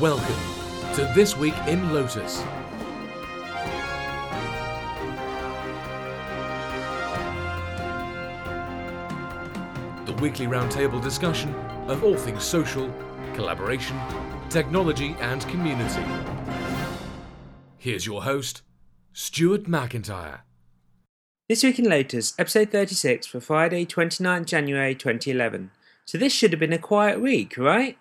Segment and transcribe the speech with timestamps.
[0.00, 0.36] Welcome
[0.96, 2.42] to This Week in Lotus.
[10.04, 11.54] The weekly roundtable discussion
[11.88, 12.92] of all things social,
[13.32, 13.98] collaboration,
[14.50, 16.04] technology, and community.
[17.78, 18.60] Here's your host,
[19.14, 20.40] Stuart McIntyre.
[21.48, 25.70] This Week in Lotus, episode 36 for Friday, 29 January 2011.
[26.04, 27.96] So this should have been a quiet week, right?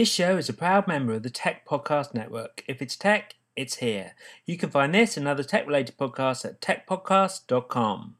[0.00, 2.64] This show is a proud member of the Tech Podcast Network.
[2.66, 4.12] If it's tech, it's here.
[4.46, 8.14] You can find this and other tech related podcasts at techpodcast.com.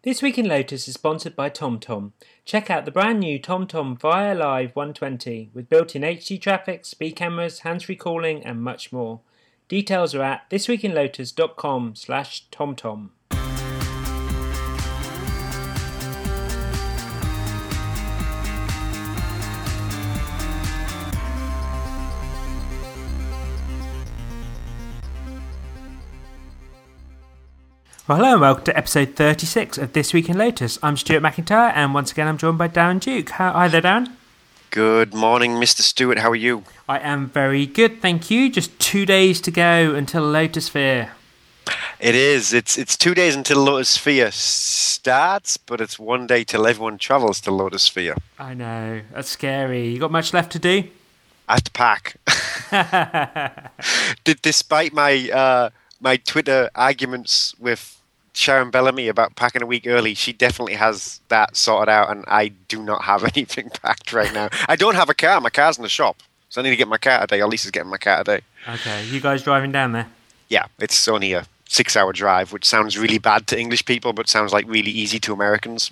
[0.00, 2.12] This Week in Lotus is sponsored by TomTom.
[2.46, 7.16] Check out the brand new TomTom Via Live 120 with built in HD traffic, speed
[7.16, 9.20] cameras, hands-free calling and much more.
[9.68, 13.10] Details are at thisweekinlotus.com slash TomTom.
[28.06, 30.78] Well, hello and welcome to episode 36 of This Week in Lotus.
[30.82, 33.30] I'm Stuart McIntyre, and once again, I'm joined by Darren Duke.
[33.30, 34.12] How, hi there, Darren.
[34.70, 35.80] Good morning, Mr.
[35.80, 36.18] Stewart.
[36.18, 36.64] How are you?
[36.86, 38.50] I am very good, thank you.
[38.50, 41.10] Just two days to go until Lotusphere.
[41.98, 42.52] It is.
[42.52, 47.50] It's it's two days until Lotusphere starts, but it's one day till everyone travels to
[47.50, 48.18] Lotusphere.
[48.38, 49.00] I know.
[49.14, 49.88] That's scary.
[49.88, 50.84] You got much left to do?
[51.48, 52.16] I have to pack.
[54.24, 55.70] D- Despite my uh,
[56.04, 57.98] my Twitter arguments with
[58.34, 62.48] Sharon Bellamy about packing a week early, she definitely has that sorted out, and I
[62.68, 64.50] do not have anything packed right now.
[64.68, 65.40] I don't have a car.
[65.40, 67.40] My car's in the shop, so I need to get my car today.
[67.40, 68.42] Or Lisa's getting my car today.
[68.68, 70.06] Okay, you guys driving down there?
[70.50, 74.52] Yeah, it's only a six-hour drive, which sounds really bad to English people, but sounds
[74.52, 75.90] like really easy to Americans.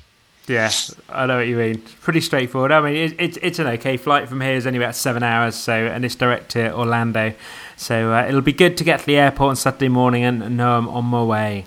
[0.52, 0.70] Yeah,
[1.08, 1.82] I know what you mean.
[2.02, 2.72] Pretty straightforward.
[2.72, 4.54] I mean, it, it's it's an okay flight from here.
[4.54, 7.32] It's only about seven hours, so and it's direct to Orlando.
[7.78, 10.76] So uh, it'll be good to get to the airport on Saturday morning and, know
[10.76, 11.64] I'm on my way.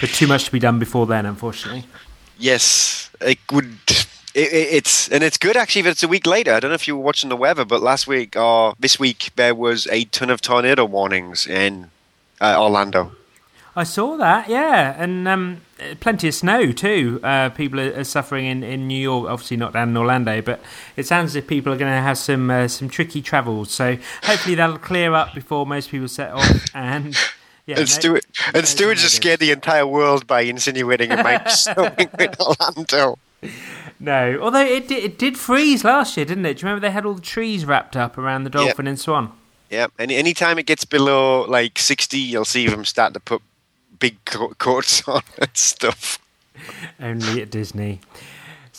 [0.00, 1.84] But too much to be done before then, unfortunately.
[2.38, 3.78] Yes, it would.
[4.34, 6.54] It, it, it's and it's good actually if it's a week later.
[6.54, 9.30] I don't know if you were watching the weather, but last week or this week
[9.36, 11.90] there was a ton of tornado warnings in
[12.40, 13.12] uh, Orlando.
[13.78, 15.60] I saw that, yeah, and um,
[16.00, 17.20] plenty of snow too.
[17.22, 20.60] Uh, people are, are, suffering in, in New York, obviously not down in Orlando, but
[20.96, 23.70] it sounds as if people are going to have some uh, some tricky travels.
[23.70, 26.64] So hopefully that'll clear up before most people set off.
[26.74, 27.16] And
[27.64, 31.44] yeah, and Stuart no, and Stuart just scared the entire world by insinuating it might
[31.44, 33.18] be snowing in Orlando.
[33.98, 36.58] No, although it did, it did freeze last year, didn't it?
[36.58, 38.90] Do you remember they had all the trees wrapped up around the Dolphin yep.
[38.90, 39.32] and Swan?
[39.70, 43.42] Yeah, and any time it gets below like sixty, you'll see them start to put
[43.98, 46.18] big coats on and stuff.
[47.00, 48.00] Only at Disney.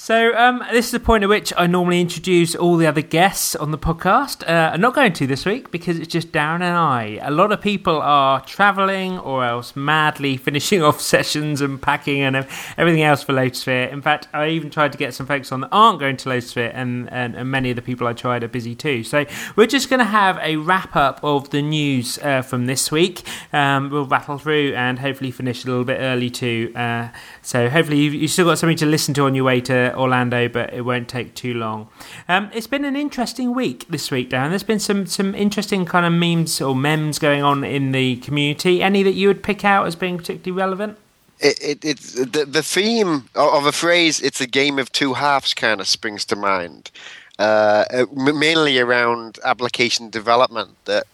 [0.07, 3.57] So, um, this is the point at which I normally introduce all the other guests
[3.57, 4.49] on the podcast.
[4.49, 7.19] Uh, I'm not going to this week because it's just Darren and I.
[7.21, 12.37] A lot of people are travelling or else madly finishing off sessions and packing and
[12.77, 13.91] everything else for Lotusphere.
[13.91, 16.71] In fact, I even tried to get some folks on that aren't going to Lotusphere,
[16.73, 19.03] and, and, and many of the people I tried are busy too.
[19.03, 19.25] So,
[19.57, 23.23] we're just going to have a wrap up of the news uh, from this week.
[23.51, 26.71] Um, we'll rattle through and hopefully finish a little bit early too.
[26.77, 27.09] Uh,
[27.41, 30.47] so, hopefully, you've, you've still got something to listen to on your way to Orlando,
[30.47, 31.89] but it won't take too long.
[32.27, 34.49] Um, it's been an interesting week this week, Dan.
[34.51, 38.81] There's been some some interesting kind of memes or memes going on in the community.
[38.83, 40.97] Any that you would pick out as being particularly relevant?
[41.39, 44.21] It, it, it's the the theme of a phrase.
[44.21, 45.53] It's a game of two halves.
[45.53, 46.91] Kind of springs to mind,
[47.39, 50.71] uh, mainly around application development.
[50.85, 51.05] That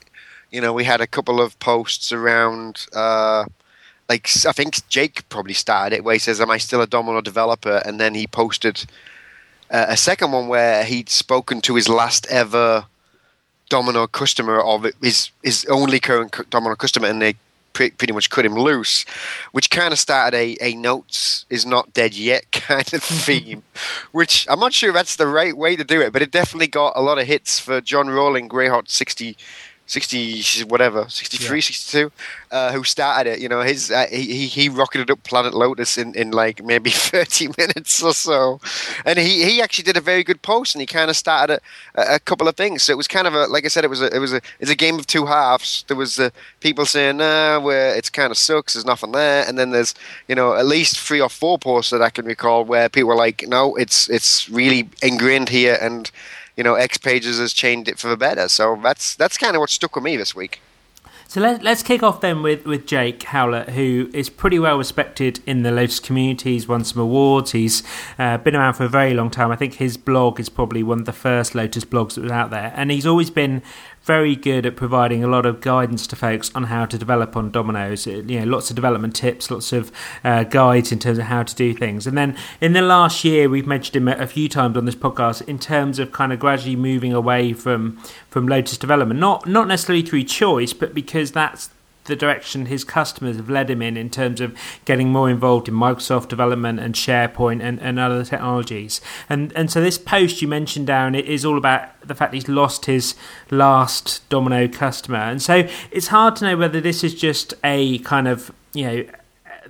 [0.52, 2.86] you know, we had a couple of posts around.
[2.94, 3.46] Uh,
[4.14, 7.22] like I think Jake probably started it where he says, "Am I still a Domino
[7.22, 8.86] developer?" And then he posted
[9.72, 12.86] uh, a second one where he'd spoken to his last ever
[13.70, 17.36] Domino customer of his his only current Domino customer, and they
[17.74, 19.04] pre- pretty much cut him loose,
[19.52, 23.64] which kind of started a a notes is not dead yet kind of theme.
[24.12, 26.94] which I'm not sure that's the right way to do it, but it definitely got
[26.96, 28.48] a lot of hits for John Roling,
[28.86, 29.38] sixty 60
[30.68, 31.62] whatever 63 Yeah.
[31.62, 32.12] 62
[32.52, 33.40] uh, who started it.
[33.40, 36.90] You know his uh, he, he he rocketed up planet lotus in, in like maybe
[36.92, 38.60] 30 minutes or so.
[39.06, 41.60] And he he actually did a very good post and he kind of started
[41.96, 42.84] a, a couple of things.
[42.84, 44.42] So it was kind of a like i said it was a it was a
[44.60, 45.84] it's a game of two halves.
[45.88, 49.46] There was the people saying nah where it's kind of sucks there's nothing there.
[49.48, 49.94] And then there's
[50.28, 53.16] you know at least three or four posts that i can recall where people were
[53.16, 56.10] like no it's it's really ingrained here and
[56.56, 58.48] you know, X Pages has changed it for the better.
[58.48, 60.62] So that's that's kind of what stuck with me this week.
[61.34, 65.40] So let, let's kick off then with, with Jake Howlett, who is pretty well respected
[65.48, 66.54] in the Lotus community.
[66.54, 67.54] He's won some awards.
[67.54, 67.82] He's
[68.20, 69.50] uh, been around for a very long time.
[69.50, 72.52] I think his blog is probably one of the first Lotus blogs that was out
[72.52, 72.72] there.
[72.76, 73.64] And he's always been
[74.04, 77.50] very good at providing a lot of guidance to folks on how to develop on
[77.52, 78.06] Dominoes.
[78.06, 79.92] You know, lots of development tips, lots of
[80.24, 82.06] uh, guides in terms of how to do things.
[82.06, 85.48] And then in the last year, we've mentioned him a few times on this podcast
[85.48, 87.98] in terms of kind of gradually moving away from
[88.30, 91.70] from Lotus development, not not necessarily through choice, but because that's
[92.06, 95.74] the direction his customers have led him in in terms of getting more involved in
[95.74, 99.02] Microsoft development and SharePoint and, and other technologies.
[99.30, 102.50] And and so this post you mentioned down it is all about the fact he's
[102.50, 103.16] lost his
[103.50, 105.18] last Domino customer.
[105.18, 109.06] And so it's hard to know whether this is just a kind of, you know,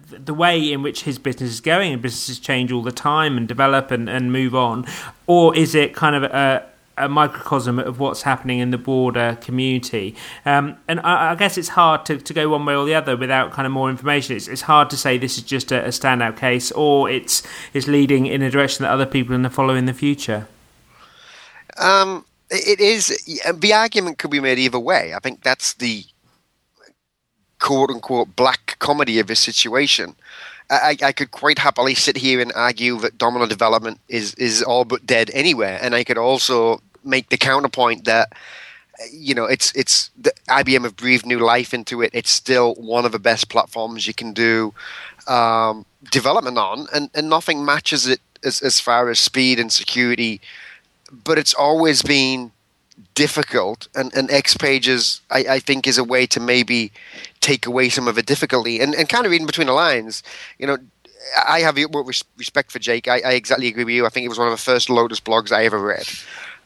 [0.10, 3.48] the way in which his business is going and businesses change all the time and
[3.48, 4.86] develop and, and move on,
[5.28, 6.68] or is it kind of a
[6.98, 10.16] a microcosm of what's happening in the broader community.
[10.46, 13.18] Um, and I, I, guess it's hard to, to go one way or the other
[13.18, 14.36] without kind of more information.
[14.36, 17.42] It's, it's hard to say this is just a, a standout case or it's,
[17.74, 20.48] it's leading in a direction that other people are going to follow in the future.
[21.78, 23.42] Um, it is.
[23.52, 25.14] The argument could be made either way.
[25.14, 26.06] I think that's the
[27.60, 30.16] quote unquote black comedy of this situation.
[30.70, 34.86] I, I, could quite happily sit here and argue that domino development is is all
[34.86, 38.34] but dead anywhere, and I could also make the counterpoint that
[39.12, 42.12] you know it's it's the IBM have breathed new life into it.
[42.14, 44.74] It's still one of the best platforms you can do
[45.28, 50.42] um, development on, and, and nothing matches it as as far as speed and security.
[51.12, 52.52] But it's always been
[53.16, 56.92] difficult and, and X Pages I, I think is a way to maybe
[57.44, 60.24] take away some of the difficulty and, and kind of reading between the lines,
[60.58, 60.78] you know,
[61.48, 61.78] I have
[62.38, 63.08] respect for Jake.
[63.08, 64.06] I, I, exactly agree with you.
[64.06, 66.06] I think it was one of the first Lotus blogs I ever read.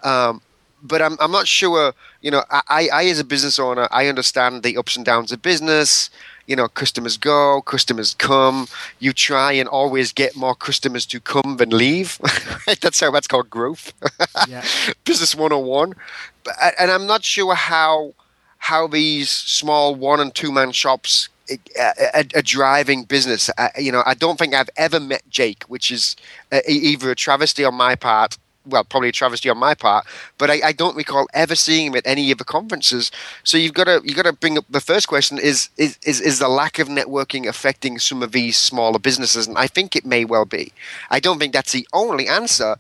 [0.04, 0.42] Um,
[0.82, 4.64] but I'm, I'm not sure, you know, I, I, as a business owner, I understand
[4.64, 6.10] the ups and downs of business
[6.48, 8.68] you know, customers go, customers come.
[9.00, 12.20] You try and always get more customers to come than leave.
[12.82, 13.94] that's how that's called growth.
[14.48, 14.64] yeah.
[15.06, 15.94] Business 101.
[16.80, 18.14] And I'm not sure how
[18.58, 23.50] how these small one and two man shops eh, eh, eh, a, a, driving business.
[23.58, 26.16] I, you know, I don't think I've ever met Jake, which is
[26.52, 28.38] uh, either a travesty on my part
[28.70, 30.06] well, probably a travesty on my part,
[30.38, 33.12] but I, I, don't recall ever seeing him at any of the conferences.
[33.44, 36.22] So you've got to you've got to bring up the first question: is, is is
[36.22, 39.48] is the lack of networking affecting some of these smaller businesses?
[39.48, 40.74] And I think it may well be.
[41.10, 42.78] I don't think that's the only answer,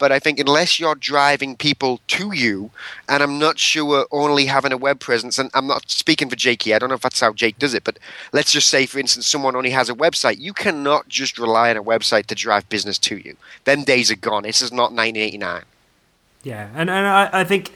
[0.00, 2.70] but I think unless you're driving people to you,
[3.06, 6.62] and I'm not sure only having a web presence, and I'm not speaking for Jake
[6.62, 7.98] here, I don't know if that's how Jake does it, but
[8.32, 10.40] let's just say, for instance, someone only has a website.
[10.40, 13.36] You cannot just rely on a website to drive business to you.
[13.64, 14.44] Then days are gone.
[14.44, 15.64] This is not 1989.
[16.42, 17.74] Yeah, and, and I, I think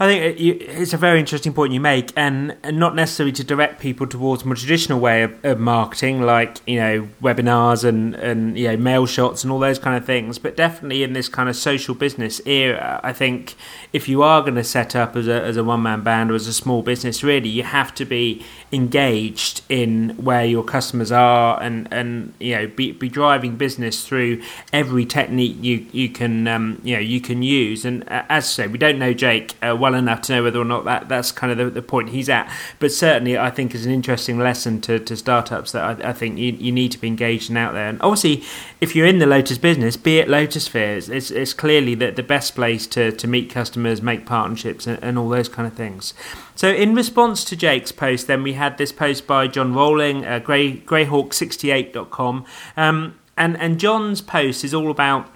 [0.00, 4.06] I think it's a very interesting point you make, and, not necessarily to direct people
[4.06, 8.76] towards more traditional way of, of, marketing, like you know webinars and and you know
[8.76, 10.38] mail shots and all those kind of things.
[10.38, 13.56] But definitely in this kind of social business era, I think
[13.92, 16.34] if you are going to set up as a as a one man band or
[16.34, 21.60] as a small business, really you have to be engaged in where your customers are
[21.60, 24.40] and and you know be, be driving business through
[24.72, 27.84] every technique you you can um, you know you can use.
[27.84, 29.54] And uh, as I say, we don't know Jake.
[29.60, 32.10] Uh, well enough to know whether or not that, that's kind of the, the point
[32.10, 32.52] he's at.
[32.78, 36.38] But certainly, I think is an interesting lesson to, to startups that I, I think
[36.38, 37.88] you, you need to be engaged and out there.
[37.88, 38.44] And obviously,
[38.80, 42.54] if you're in the Lotus business, be it Lotusphere, it's, it's clearly the, the best
[42.54, 46.14] place to, to meet customers, make partnerships, and, and all those kind of things.
[46.54, 50.40] So, in response to Jake's post, then we had this post by John Roling, uh,
[50.40, 52.44] Grey, Greyhawk68.com.
[52.76, 55.28] Um, and, and John's post is all about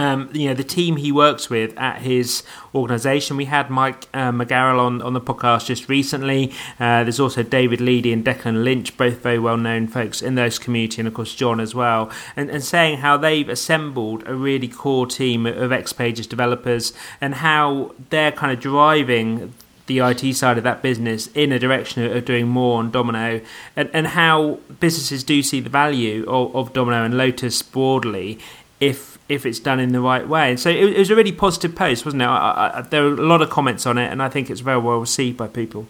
[0.00, 2.42] um, you know the team he works with at his
[2.74, 3.36] organisation.
[3.36, 6.52] We had Mike uh, McGarel on, on the podcast just recently.
[6.78, 10.58] Uh, there's also David Leedy and Declan Lynch, both very well known folks in those
[10.58, 12.10] community, and of course John as well.
[12.34, 17.34] And, and saying how they've assembled a really core team of X Pages developers and
[17.36, 19.52] how they're kind of driving
[19.86, 23.40] the IT side of that business in a direction of doing more on Domino,
[23.76, 28.38] and, and how businesses do see the value of, of Domino and Lotus broadly
[28.80, 30.56] if if it's done in the right way.
[30.56, 32.26] So it, it was a really positive post, wasn't it?
[32.26, 34.78] I, I, there were a lot of comments on it, and I think it's very
[34.78, 35.86] well received by people.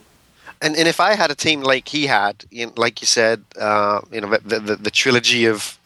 [0.62, 3.42] And and if I had a team like he had, you know, like you said,
[3.58, 5.78] uh, you know, the, the, the trilogy of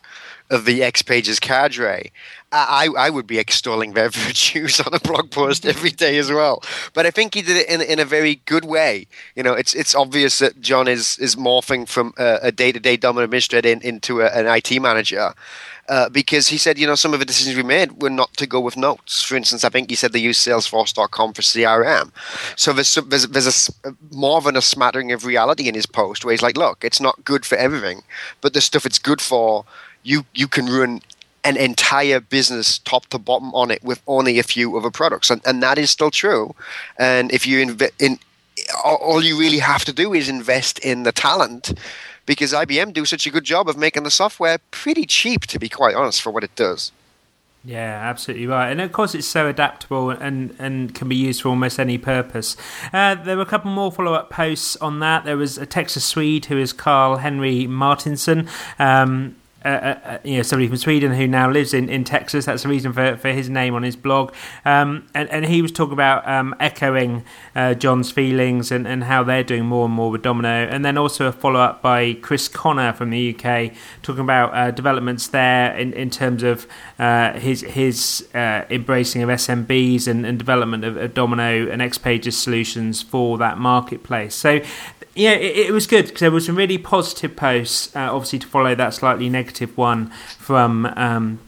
[0.50, 2.10] of the X Pages cadre,
[2.52, 6.62] I, I would be extolling their virtues on a blog post every day as well.
[6.92, 9.06] But I think he did it in, in a very good way.
[9.36, 12.96] You know, it's it's obvious that John is is morphing from a day to day
[12.96, 15.34] Domino administrator in, into a, an IT manager.
[15.88, 18.46] Uh, because he said, you know, some of the decisions we made were not to
[18.46, 19.22] go with notes.
[19.22, 22.10] For instance, I think he said they use Salesforce.com for CRM.
[22.56, 26.32] So there's there's, there's a, more than a smattering of reality in his post where
[26.32, 28.02] he's like, look, it's not good for everything,
[28.40, 29.66] but the stuff it's good for,
[30.02, 31.02] you you can ruin
[31.44, 35.42] an entire business top to bottom on it with only a few other products, and,
[35.44, 36.54] and that is still true.
[36.98, 38.18] And if you invest in,
[38.82, 41.78] all you really have to do is invest in the talent,
[42.26, 45.68] because IBM do such a good job of making the software pretty cheap, to be
[45.68, 46.92] quite honest, for what it does.
[47.66, 48.70] Yeah, absolutely right.
[48.70, 52.58] And of course, it's so adaptable and, and can be used for almost any purpose.
[52.92, 55.24] Uh, there were a couple more follow up posts on that.
[55.24, 58.48] There was a Texas Swede who is Karl-Henry Martinsson.
[58.78, 62.44] Um, uh, uh, uh, you know somebody from Sweden who now lives in, in Texas.
[62.44, 64.34] That's the reason for, for his name on his blog.
[64.66, 67.24] Um, and, and he was talking about um, echoing
[67.56, 70.48] uh, John's feelings and, and how they're doing more and more with Domino.
[70.48, 74.70] And then also a follow up by Chris Connor from the UK talking about uh,
[74.70, 76.66] developments there in, in terms of
[76.98, 82.36] uh, his his embracing of SMBs and, and development of, of Domino and X Pages
[82.36, 84.34] solutions for that marketplace.
[84.34, 84.60] So
[85.14, 87.94] yeah, it, it was good because there was some really positive posts.
[87.96, 91.40] Obviously, to follow that slightly negative one from um,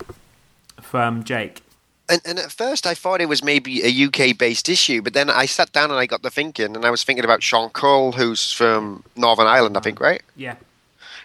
[0.81, 1.63] from Jake.
[2.09, 5.29] And, and, at first, I thought it was maybe a UK based issue, but then
[5.29, 8.13] I sat down and I got the thinking, and I was thinking about Sean Cole,
[8.13, 10.23] who's from Northern Ireland, I think, right?
[10.37, 10.55] Yeah.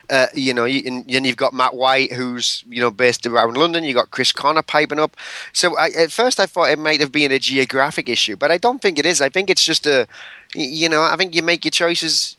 [0.09, 3.83] Uh, you know, and then you've got Matt White, who's you know based around London.
[3.83, 5.15] You have got Chris Connor piping up.
[5.53, 8.57] So I, at first, I thought it might have been a geographic issue, but I
[8.57, 9.21] don't think it is.
[9.21, 10.07] I think it's just a
[10.53, 12.35] you know, I think you make your choices,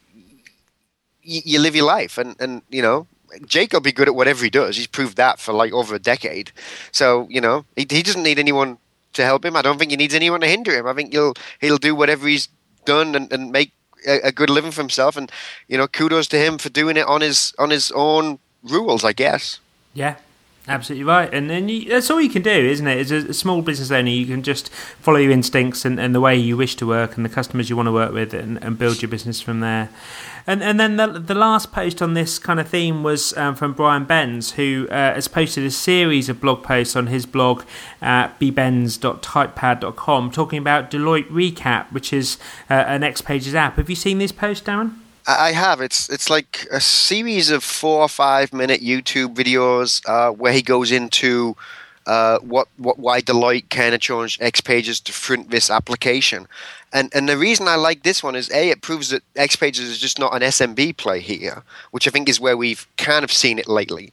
[1.22, 3.06] you, you live your life, and and you know,
[3.46, 4.76] Jake will be good at whatever he does.
[4.76, 6.52] He's proved that for like over a decade.
[6.90, 8.78] So you know, he, he doesn't need anyone
[9.14, 9.56] to help him.
[9.56, 10.86] I don't think he needs anyone to hinder him.
[10.86, 12.48] I think he'll he'll do whatever he's
[12.84, 13.72] done and, and make
[14.06, 15.16] a, a good living for himself.
[15.16, 15.30] And
[15.68, 19.12] you know, kudos to him for doing it on his on his own rules, I
[19.12, 19.60] guess.
[19.94, 20.16] Yeah,
[20.68, 22.98] Absolutely right, and then you, that's all you can do, isn't it?
[22.98, 26.36] As a, small business owner, you can just follow your instincts and, and the way
[26.36, 29.02] you wish to work and the customers you want to work with, and, and build
[29.02, 29.88] your business from there.
[30.46, 33.72] And and then the the last post on this kind of theme was um, from
[33.72, 37.62] Brian Benz, who uh, has posted a series of blog posts on his blog
[38.00, 43.76] at bbenz.typepad.com talking about Deloitte Recap, which is uh, an X Pages app.
[43.76, 44.96] Have you seen this post, Darren?
[45.26, 45.80] I have.
[45.80, 50.62] It's it's like a series of four or five minute YouTube videos uh, where he
[50.62, 51.56] goes into
[52.06, 56.49] uh, what what why Deloitte kind of changed X Pages to front this application,
[56.92, 59.88] and and the reason I like this one is a it proves that X Pages
[59.88, 63.32] is just not an SMB play here, which I think is where we've kind of
[63.32, 64.12] seen it lately,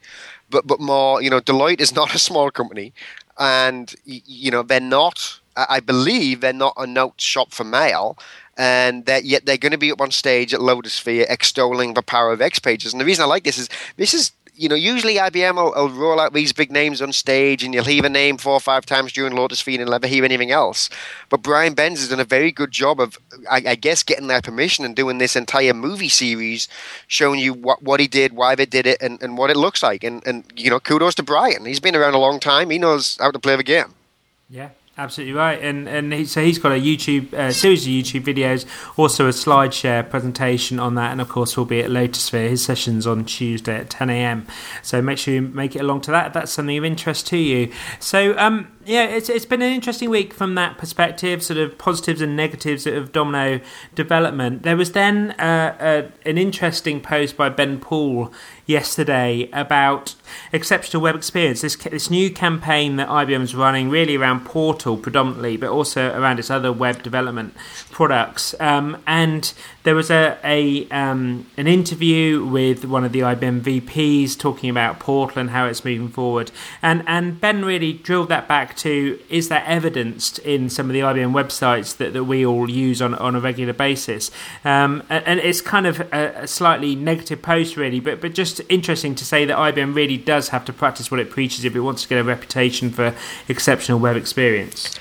[0.49, 2.93] but but more you know Deloitte is not a small company,
[3.37, 5.39] and you know they're not.
[5.55, 8.17] I believe they're not a note shop for mail,
[8.57, 12.31] and that yet they're going to be up on stage at Lotusphere extolling the power
[12.31, 12.93] of X Pages.
[12.93, 15.89] And the reason I like this is this is you know, usually IBM will, will,
[15.89, 18.85] roll out these big names on stage and you'll hear the name four or five
[18.85, 20.89] times during Lotusphere and never hear anything else.
[21.29, 23.17] But Brian Benz has done a very good job of,
[23.49, 26.67] I, I, guess, getting their permission and doing this entire movie series,
[27.07, 29.81] showing you what, what he did, why they did it, and, and what it looks
[29.81, 30.03] like.
[30.03, 31.63] And, and, you know, kudos to Brian.
[31.63, 32.69] He's been around a long time.
[32.69, 33.93] He knows how to play the game.
[34.49, 38.23] Yeah, Absolutely right, and and he, so he's got a YouTube uh, series of YouTube
[38.23, 38.65] videos,
[38.97, 42.49] also a SlideShare presentation on that, and of course we'll be at Lotusphere.
[42.49, 44.45] His sessions on Tuesday at 10 a.m.
[44.81, 47.37] So make sure you make it along to that if that's something of interest to
[47.37, 47.71] you.
[48.01, 52.19] So um, yeah, it's it's been an interesting week from that perspective, sort of positives
[52.19, 53.61] and negatives of Domino
[53.95, 54.63] development.
[54.63, 58.33] There was then uh, uh, an interesting post by Ben Poole
[58.69, 60.13] yesterday about
[60.53, 61.61] exceptional web experience.
[61.61, 66.37] This this new campaign that IBM is running, really around Portal predominantly, but also around
[66.37, 67.55] its other web development
[67.89, 68.53] products.
[68.59, 69.51] Um, and
[69.83, 74.99] there was a, a um, an interview with one of the IBM VPs talking about
[74.99, 76.51] Portal and how it's moving forward.
[76.81, 80.99] And and Ben really drilled that back to is that evidenced in some of the
[80.99, 84.31] IBM websites that, that we all use on, on a regular basis.
[84.65, 88.61] Um, and, and, it's kind of a, a, slightly negative post, really, but but just
[88.67, 91.79] interesting to say that IBM really does have to practice what it preaches if it
[91.79, 93.15] wants to get a reputation for
[93.47, 94.99] exceptional web experience.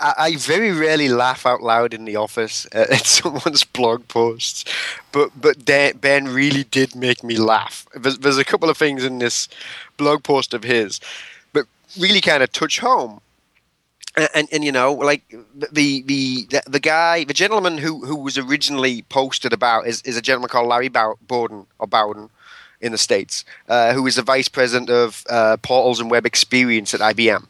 [0.00, 4.64] I, very rarely laugh out loud in the office at, at someone's blog posts,
[5.12, 7.86] but but Ben really did make me laugh.
[7.94, 9.48] There's, there's a couple of things in this
[9.96, 11.00] blog post of his,
[11.52, 11.66] but
[11.98, 13.20] really kind of touch home.
[14.16, 15.22] And, and, and you know, like
[15.54, 16.02] the, the
[16.48, 20.48] the the guy, the gentleman who who was originally posted about is, is a gentleman
[20.48, 22.30] called Larry Bow- Bowden or Bowden
[22.80, 26.94] in the states, uh, who is the vice president of uh, portals and web experience
[26.94, 27.44] at IBM.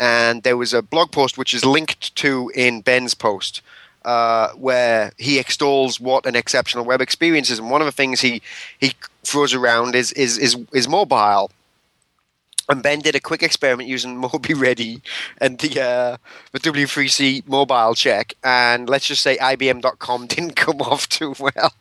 [0.00, 3.60] And there was a blog post which is linked to in Ben's post,
[4.04, 7.58] uh, where he extols what an exceptional web experience is.
[7.58, 8.42] And one of the things he
[8.78, 11.50] he throws around is is is, is mobile.
[12.68, 15.02] And Ben did a quick experiment using mobiReady
[15.38, 16.16] and the uh,
[16.52, 21.74] the W3C mobile check, and let's just say IBM.com didn't come off too well.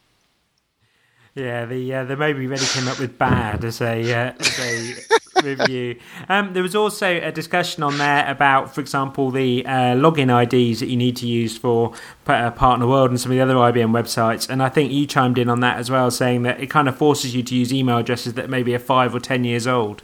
[1.36, 6.00] Yeah, the uh, the mobiReady came up with bad as a uh, as a review.
[6.27, 10.79] Um, there was also a discussion on there about, for example, the uh, login IDs
[10.79, 11.93] that you need to use for
[12.27, 14.50] uh, Partner World and some of the other IBM websites.
[14.50, 16.98] And I think you chimed in on that as well, saying that it kind of
[16.98, 20.01] forces you to use email addresses that maybe are five or ten years old.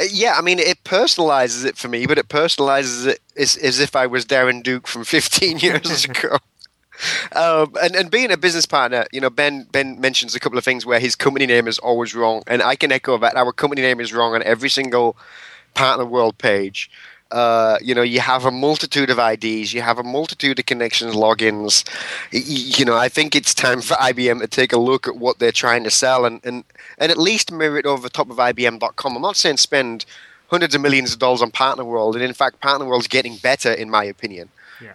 [0.00, 3.80] Uh, yeah, I mean, it personalizes it for me, but it personalizes it as, as
[3.80, 6.38] if I was Darren Duke from 15 years ago.
[7.34, 10.64] Um, and and being a business partner, you know, Ben Ben mentions a couple of
[10.64, 13.36] things where his company name is always wrong, and I can echo that.
[13.36, 15.16] Our company name is wrong on every single
[15.74, 16.90] partner world page.
[17.32, 21.14] Uh, you know, you have a multitude of IDs, you have a multitude of connections,
[21.14, 21.84] logins.
[22.30, 25.50] You know, I think it's time for IBM to take a look at what they're
[25.50, 26.62] trying to sell and, and,
[26.98, 29.16] and at least mirror it over the top of IBM.com.
[29.16, 30.04] I'm not saying spend
[30.50, 33.72] hundreds of millions of dollars on Partner World, and in fact, Partner World's getting better,
[33.72, 34.48] in my opinion.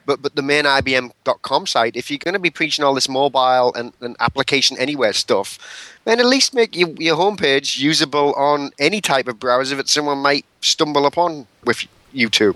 [0.06, 3.74] But but the main IBM.com site, if you're going to be preaching all this mobile
[3.74, 5.58] and, and application anywhere stuff,
[6.06, 10.20] then at least make your, your homepage usable on any type of browser that someone
[10.20, 12.56] might stumble upon with you too.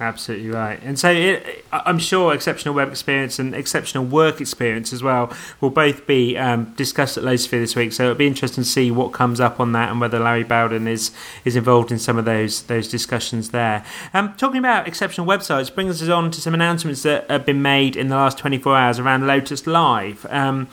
[0.00, 0.82] Absolutely right.
[0.82, 5.70] And so it, I'm sure exceptional web experience and exceptional work experience as well will
[5.70, 7.92] both be um, discussed at Lotusphere this week.
[7.92, 10.88] So it'll be interesting to see what comes up on that and whether Larry Bowden
[10.88, 11.12] is
[11.44, 13.84] is involved in some of those those discussions there.
[14.12, 17.94] Um, talking about exceptional websites brings us on to some announcements that have been made
[17.94, 20.26] in the last 24 hours around Lotus Live.
[20.28, 20.68] Um,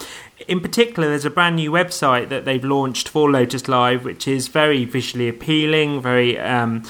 [0.48, 4.48] in particular, there's a brand new website that they've launched for Lotus Live, which is
[4.48, 6.84] very visually appealing, very um,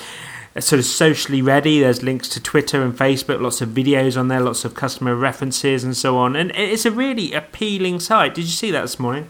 [0.59, 1.79] sort of socially ready.
[1.79, 5.83] There's links to Twitter and Facebook, lots of videos on there, lots of customer references
[5.83, 6.35] and so on.
[6.35, 8.35] And it's a really appealing site.
[8.35, 9.29] Did you see that this morning?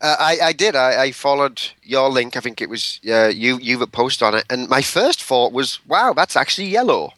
[0.00, 0.76] Uh, I, I did.
[0.76, 2.36] I, I, followed your link.
[2.36, 4.44] I think it was uh, you you that posted on it.
[4.50, 7.14] And my first thought was, wow, that's actually yellow.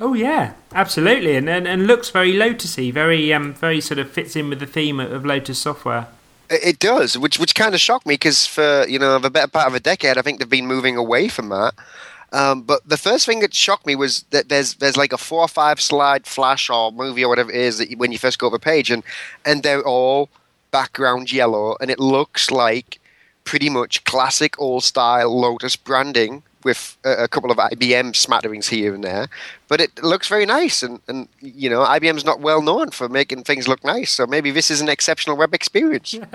[0.00, 4.36] Oh yeah, absolutely, and and, and looks very Lotusy, very um very sort of fits
[4.36, 6.06] in with the theme of Lotus software.
[6.50, 9.66] It does, which which kind of shocked me because for you know the better part
[9.66, 11.74] of a decade, I think they've been moving away from that.
[12.32, 15.40] Um, but the first thing that shocked me was that there's there's like a four
[15.40, 18.38] or five slide flash or movie or whatever it is that you, when you first
[18.38, 19.02] go to the page, and
[19.44, 20.28] and they're all
[20.70, 23.00] background yellow, and it looks like
[23.44, 29.04] pretty much classic old style Lotus branding with a, couple of IBM smatterings here and
[29.04, 29.28] there,
[29.68, 30.82] but it looks very nice.
[30.82, 34.50] And, and you know, IBM's not well known for making things look nice, so maybe
[34.50, 36.14] this is an exceptional web experience.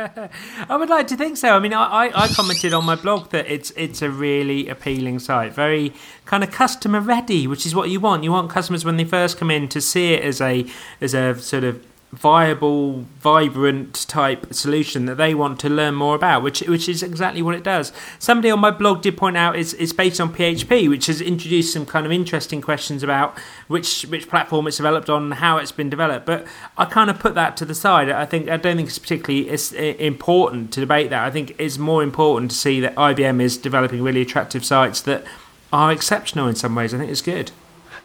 [0.69, 1.49] I would like to think so.
[1.49, 5.53] I mean, I, I commented on my blog that it's it's a really appealing site,
[5.53, 5.93] very
[6.25, 8.23] kind of customer ready, which is what you want.
[8.23, 10.65] You want customers when they first come in to see it as a
[11.01, 16.43] as a sort of viable, vibrant type solution that they want to learn more about,
[16.43, 17.91] which which is exactly what it does.
[18.19, 21.73] Somebody on my blog did point out it's, it's based on PHP, which has introduced
[21.73, 25.89] some kind of interesting questions about which which platform it's developed on, how it's been
[25.89, 26.27] developed.
[26.27, 26.45] But
[26.77, 28.09] I kind of put that to the side.
[28.09, 31.23] I think I don't think it's particularly it's important to debate that.
[31.23, 35.23] I think it's more important to see that IBM is developing really attractive sites that
[35.71, 36.93] are exceptional in some ways.
[36.93, 37.51] I think it's good.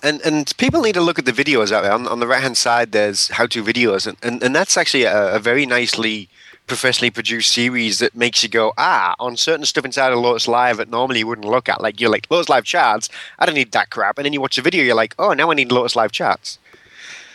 [0.02, 1.92] And and people need to look at the videos out there.
[1.92, 5.04] On, on the right hand side, there's how to videos, and, and, and that's actually
[5.04, 6.28] a, a, very nicely
[6.68, 10.76] professionally produced series that makes you go, ah, on certain stuff inside of Lotus Live
[10.76, 11.80] that normally you wouldn't look at.
[11.80, 13.08] Like you're like Lotus Live charts,
[13.38, 14.18] I don't need that crap.
[14.18, 16.58] And then you watch a video, you're like, oh, now I need Lotus Live charts.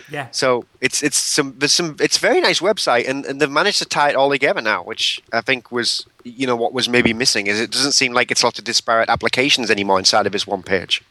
[0.10, 0.28] Yeah.
[0.32, 3.80] So it's it's some there's some it's a very nice website and, and they've managed
[3.80, 7.14] to tie it all together now, which I think was you know what was maybe
[7.14, 10.46] missing is it doesn't seem like it's lots of disparate applications anymore inside of this
[10.46, 11.02] one page.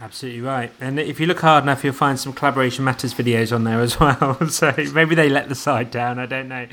[0.00, 0.72] Absolutely right.
[0.80, 3.98] And if you look hard enough, you'll find some collaboration matters videos on there as
[4.00, 4.48] well.
[4.48, 6.18] so maybe they let the side down.
[6.18, 6.66] I don't know.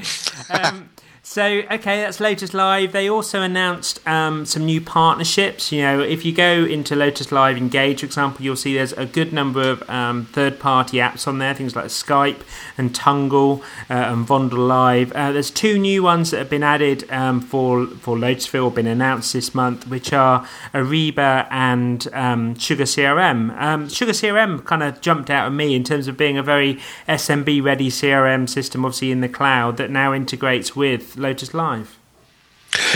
[0.50, 0.89] Um,
[1.23, 2.93] so, okay, that's Lotus Live.
[2.93, 5.71] They also announced um, some new partnerships.
[5.71, 9.05] You know, if you go into Lotus Live Engage, for example, you'll see there's a
[9.05, 12.41] good number of um, third party apps on there, things like Skype
[12.75, 15.12] and Tungle uh, and Vondel Live.
[15.12, 18.88] Uh, there's two new ones that have been added um, for, for Lotus Live, been
[18.88, 23.55] announced this month, which are Ariba and um, Sugar CRM.
[23.62, 26.79] Um, Sugar CRM kind of jumped out at me in terms of being a very
[27.07, 31.97] SMB ready CRM system, obviously in the cloud, that now integrates with Lotus Live?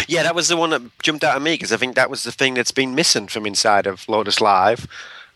[0.08, 2.24] Yeah, that was the one that jumped out at me because I think that was
[2.24, 4.88] the thing that's been missing from inside of Lotus Live.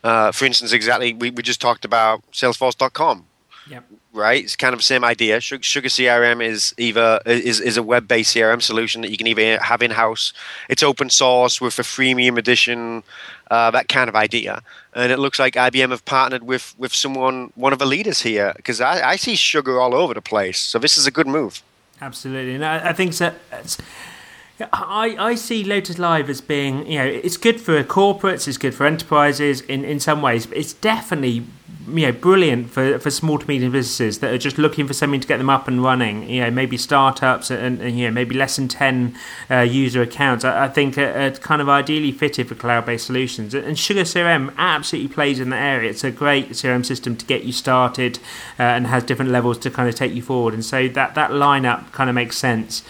[0.02, 3.26] Uh, for instance, exactly, we, we just talked about Salesforce.com.
[3.68, 3.84] Yep.
[4.12, 5.40] Right, it's kind of the same idea.
[5.40, 9.82] Sugar CRM is either is, is a web-based CRM solution that you can either have
[9.82, 10.32] in-house.
[10.68, 13.04] It's open source with a freemium edition,
[13.52, 14.62] uh, that kind of idea.
[14.94, 18.52] And it looks like IBM have partnered with with someone, one of the leaders here,
[18.56, 20.58] because I, I see Sugar all over the place.
[20.58, 21.62] So this is a good move.
[22.00, 23.34] Absolutely, and I, I think so.
[24.72, 28.74] I, I see Lotus Live as being, you know, it's good for corporates, it's good
[28.74, 31.44] for enterprises in, in some ways, but it's definitely,
[31.96, 35.20] you know, brilliant for, for small to medium businesses that are just looking for something
[35.20, 36.28] to get them up and running.
[36.28, 39.16] You know, maybe startups and, and you know, maybe less than 10
[39.50, 40.44] uh, user accounts.
[40.44, 43.54] I, I think are, are, kind of ideally fitted for cloud based solutions.
[43.54, 45.90] And Sugar CRM absolutely plays in that area.
[45.90, 48.18] It's a great CRM system to get you started
[48.58, 50.54] uh, and has different levels to kind of take you forward.
[50.54, 52.82] And so that, that lineup kind of makes sense.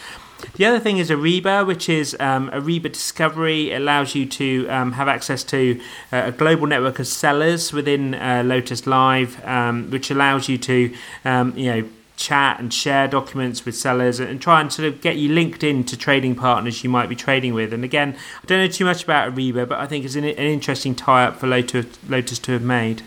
[0.55, 3.71] The other thing is Ariba, which is um, Ariba Discovery.
[3.71, 5.81] It allows you to um, have access to
[6.13, 10.95] uh, a global network of sellers within uh, Lotus Live, um, which allows you to,
[11.25, 15.17] um, you know, chat and share documents with sellers and try and sort of get
[15.17, 17.73] you linked in to trading partners you might be trading with.
[17.73, 20.37] And again, I don't know too much about Ariba, but I think it's an, an
[20.37, 23.03] interesting tie-up for Lotus, Lotus to have made.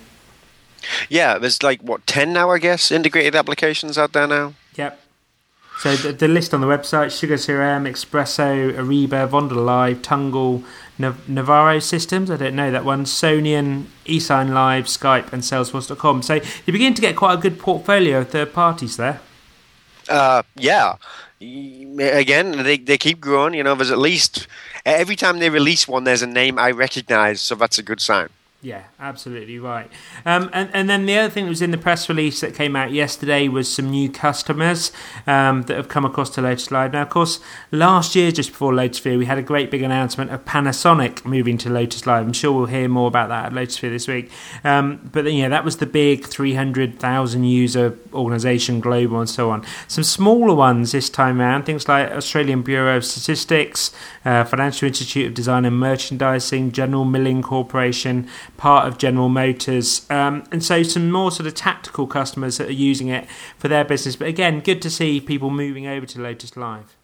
[1.09, 4.53] Yeah, there's like what ten now, I guess, integrated applications out there now.
[4.75, 4.99] Yep.
[5.79, 10.63] So the, the, list on the website: Sugar CRM, Espresso, Ariba, Live, Tungle,
[10.97, 12.31] Nav- Navarro Systems.
[12.31, 13.05] I don't know that one.
[13.05, 16.21] Sonian, eSign Live, Skype, and Salesforce.com.
[16.21, 19.19] So you begin to get quite a good portfolio of third parties there.
[20.07, 20.95] Uh, yeah.
[21.41, 23.53] Again, they they keep growing.
[23.53, 24.47] You know, there's at least
[24.85, 28.29] every time they release one, there's a name I recognize, so that's a good sign.
[28.63, 29.91] Yeah, absolutely right.
[30.25, 32.77] Um, and, and then the other thing that was in the press release that came
[32.77, 34.93] out yesterday was some new customers
[35.27, 36.93] um, that have come across to Lotus Live.
[36.93, 40.45] Now, of course, last year, just before Lotusphere, we had a great big announcement of
[40.45, 42.25] Panasonic moving to Lotus Live.
[42.25, 44.31] I'm sure we'll hear more about that at Lotusphere this week.
[44.63, 49.65] Um, but, know, that was the big 300,000 user organization, global, and so on.
[49.89, 53.91] Some smaller ones this time around, things like Australian Bureau of Statistics,
[54.23, 60.43] uh, Financial Institute of Design and Merchandising, General Milling Corporation, part of General Motors, um,
[60.51, 64.15] and so some more sort of tactical customers that are using it for their business.
[64.15, 66.95] But again, good to see people moving over to Lotus Live.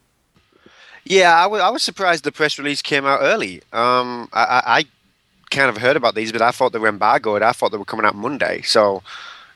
[1.05, 3.63] Yeah, I, w- I was surprised the press release came out early.
[3.73, 4.85] Um, I, I
[5.49, 7.41] kind of heard about these, but I thought they were embargoed.
[7.41, 8.61] I thought they were coming out Monday.
[8.61, 9.01] So,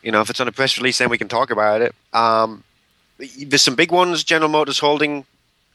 [0.01, 1.93] you know, if it's on a press release, then we can talk about it.
[2.13, 2.63] Um,
[3.17, 4.23] there's some big ones.
[4.23, 5.25] General Motors Holding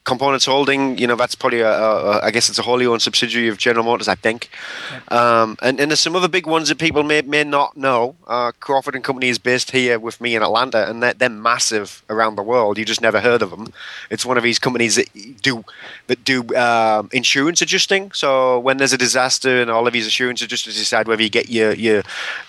[0.09, 3.47] Components Holding, you know, that's probably a, a, I guess it's a wholly owned subsidiary
[3.47, 4.49] of General Motors, I think.
[4.91, 5.01] Yeah.
[5.19, 8.15] Um, and, and there's some other big ones that people may, may not know.
[8.27, 12.03] Uh, Crawford and Company is based here with me in Atlanta, and they're, they're massive
[12.09, 12.79] around the world.
[12.79, 13.71] You just never heard of them.
[14.09, 15.09] It's one of these companies that
[15.41, 15.63] do
[16.07, 18.11] that do um, insurance adjusting.
[18.11, 21.49] So when there's a disaster, and all of these insurance adjusters decide whether you get
[21.49, 22.01] your your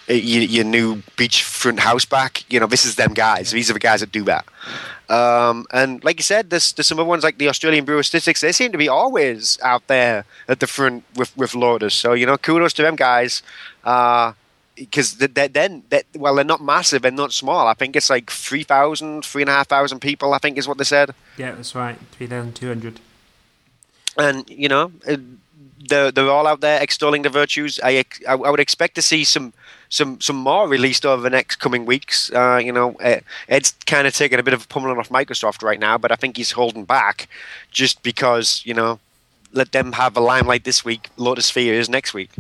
[0.09, 3.51] your, your new beachfront house back, you know, this is them guys.
[3.51, 4.47] These are the guys that do that.
[5.11, 8.07] Um, and like you said, there's, there's some other ones like the Australian Bureau of
[8.07, 8.41] Statistics.
[8.41, 11.95] They seem to be always out there at the front with, with Lotus.
[11.95, 13.43] So, you know, kudos to them guys.
[13.83, 17.67] Because uh, they're, then, they're, well, they're not massive, they're not small.
[17.67, 21.13] I think it's like 3,000, 3,500 people, I think is what they said.
[21.37, 21.99] Yeah, that's right.
[22.13, 23.01] 3,200.
[24.17, 25.17] And, you know, uh,
[25.89, 27.81] they're, they're all out there extolling the virtues.
[27.83, 29.55] I, I, I would expect to see some
[29.91, 32.33] some some more released over the next coming weeks.
[32.33, 32.95] Uh, you know,
[33.49, 36.17] Ed's kind of taking a bit of a pummeling off Microsoft right now, but I
[36.17, 37.29] think he's holding back
[37.71, 38.99] just because you know,
[39.53, 41.11] let them have a limelight this week.
[41.19, 42.31] Lotusphere is next week.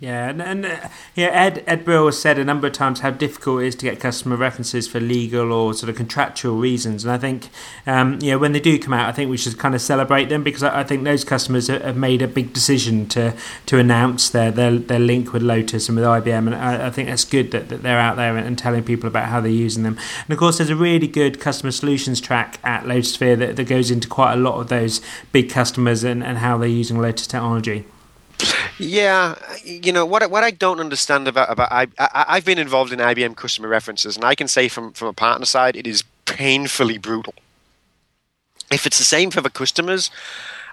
[0.00, 3.10] Yeah, and, and uh, yeah, Ed Ed Brill has said a number of times how
[3.10, 7.12] difficult it is to get customer references for legal or sort of contractual reasons, and
[7.12, 7.50] I think
[7.86, 10.30] um, you know when they do come out, I think we should kind of celebrate
[10.30, 13.36] them because I, I think those customers have made a big decision to
[13.66, 17.10] to announce their their, their link with Lotus and with IBM, and I, I think
[17.10, 19.82] that's good that, that they're out there and, and, telling people about how they're using
[19.82, 19.98] them.
[20.24, 23.90] And of course, there's a really good customer solutions track at Lotusphere that, that goes
[23.90, 27.84] into quite a lot of those big customers and, and how they're using Lotus technology.
[28.78, 30.28] Yeah, you know what?
[30.30, 34.16] What I don't understand about about I, I have been involved in IBM customer references,
[34.16, 37.34] and I can say from from a partner side, it is painfully brutal.
[38.70, 40.10] If it's the same for the customers,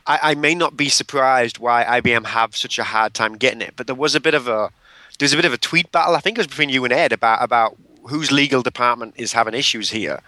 [0.06, 3.74] I, I may not be surprised why IBM have such a hard time getting it.
[3.76, 4.72] But there was a bit of a
[5.20, 6.16] there's a bit of a tweet battle.
[6.16, 7.76] I think it was between you and Ed about about
[8.08, 10.22] whose legal department is having issues here.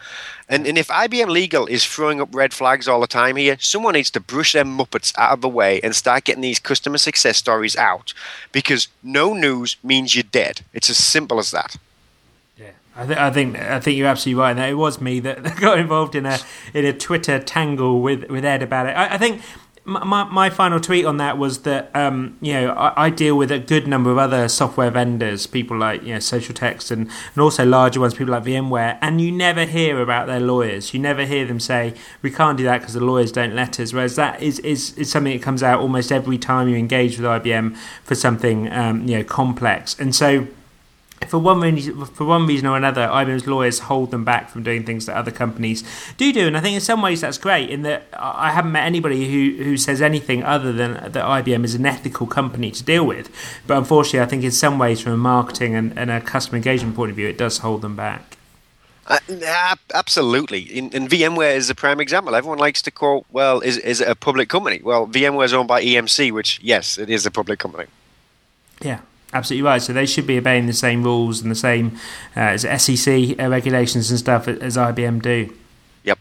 [0.47, 3.93] And, and if IBM Legal is throwing up red flags all the time here, someone
[3.93, 7.37] needs to brush them muppets out of the way and start getting these customer success
[7.37, 8.13] stories out
[8.51, 10.61] because no news means you're dead.
[10.73, 11.77] It's as simple as that.
[12.57, 14.57] Yeah, I, th- I think I think you're absolutely right.
[14.69, 16.39] it was me that got involved in a
[16.73, 18.91] in a Twitter tangle with with Ed about it.
[18.91, 19.41] I, I think
[19.85, 23.51] my, my final tweet on that was that um, you know I, I, deal with
[23.51, 27.41] a good number of other software vendors, people like you know Social Text and, and
[27.41, 30.93] also larger ones, people like VMware, and you never hear about their lawyers.
[30.93, 33.93] You never hear them say we can't do that because the lawyers don't let us.
[33.93, 37.25] Whereas that is, is, is something that comes out almost every time you engage with
[37.25, 40.47] IBM for something um, you know complex, and so
[41.27, 44.85] for one reason, for one reason or another, IBM's lawyers hold them back from doing
[44.85, 45.83] things that other companies
[46.17, 47.69] do do, and I think in some ways that's great.
[47.69, 51.75] In that I haven't met anybody who, who says anything other than that IBM is
[51.75, 53.29] an ethical company to deal with.
[53.67, 56.95] But unfortunately, I think in some ways, from a marketing and, and a customer engagement
[56.95, 58.37] point of view, it does hold them back.
[59.09, 60.59] Uh, absolutely.
[60.59, 62.35] In, in, VMware is a prime example.
[62.35, 64.81] Everyone likes to quote, well, is, is it a public company?
[64.83, 67.85] Well, VMware is owned by EMC, which, yes, it is a public company.
[68.81, 68.99] Yeah,
[69.31, 69.81] Absolutely right.
[69.81, 71.97] So they should be obeying the same rules and the same
[72.35, 75.53] uh, as SEC uh, regulations and stuff as IBM do.
[76.03, 76.17] Yep.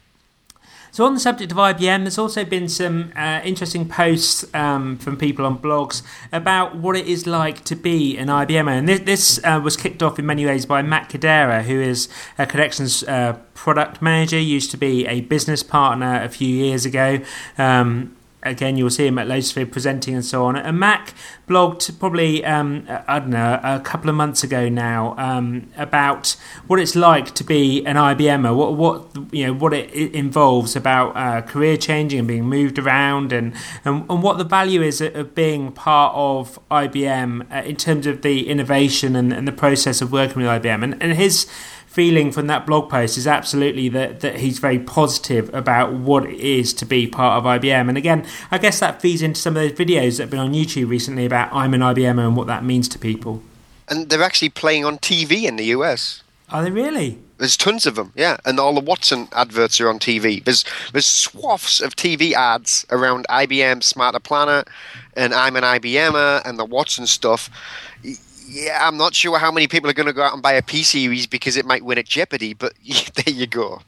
[0.91, 5.17] So on the subject of IBM, there's also been some uh, interesting posts um, from
[5.17, 8.79] people on blogs about what it is like to be an IBMer.
[8.79, 12.11] And this, this uh, was kicked off in many ways by Mac Guidera, who is
[12.37, 17.21] a Connections uh, product manager, used to be a business partner a few years ago.
[17.57, 20.57] Um, again, you'll see him at Lotusphere presenting and so on.
[20.57, 21.15] And Mac
[21.49, 26.79] blogged probably, um, I don't know, a couple of months ago now um, about what
[26.79, 31.17] it's like to be an IBMer, what, what you know, what it, it involves about
[31.17, 35.35] uh, career changing and being moved around, and, and, and what the value is of
[35.35, 40.13] being part of IBM uh, in terms of the innovation and, and the process of
[40.13, 40.85] working with IBM.
[40.85, 41.47] And, and his
[41.89, 46.39] feeling from that blog post is absolutely that, that he's very positive about what it
[46.39, 47.89] is to be part of IBM.
[47.89, 50.53] And again, I guess that feeds into some of those videos that have been on
[50.53, 53.43] YouTube recently about I'm an IBMer and what that means to people.
[53.89, 56.23] And they're actually playing on TV in the US.
[56.51, 57.19] Are they really?
[57.39, 60.43] There's tons of them, yeah, and all the Watson adverts are on TV.
[60.43, 64.67] There's there's swaths of TV ads around IBM Smarter Planet,
[65.15, 67.49] and I'm an IBMer, and the Watson stuff
[68.49, 70.63] yeah, I'm not sure how many people are going to go out and buy a
[70.63, 72.73] P series because it might win at Jeopardy, but
[73.15, 73.83] there you go.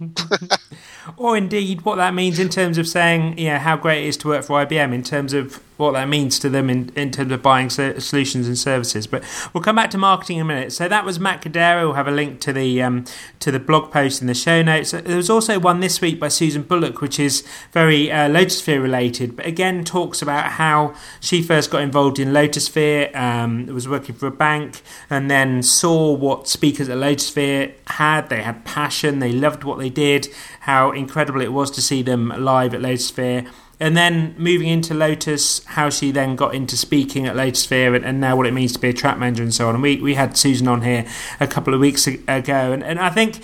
[1.17, 4.29] or indeed, what that means in terms of saying, yeah, how great it is to
[4.29, 7.43] work for IBM in terms of what that means to them in, in terms of
[7.43, 9.07] buying solutions and services.
[9.07, 10.73] But we'll come back to marketing in a minute.
[10.73, 11.83] So that was Mac Guidera.
[11.83, 13.05] We'll have a link to the um,
[13.41, 14.93] to the blog post in the show notes.
[14.93, 19.37] There was also one this week by Susan Bulloch, which is very uh, Lotusphere related,
[19.37, 24.27] but again talks about how she first got involved in Lotusphere, um, was working for
[24.27, 28.29] a bank, and then saw what speakers at Lotusphere had.
[28.29, 29.19] They had passion.
[29.19, 30.29] They loved what they did.
[30.61, 33.49] How incredible it was to see them live at Lotusphere
[33.81, 38.21] and then moving into Lotus, how she then got into speaking at Lotusphere and, and
[38.21, 39.75] now what it means to be a track manager and so on.
[39.75, 41.07] And we, we had Susan on here
[41.41, 43.41] a couple of weeks ago, and, and I think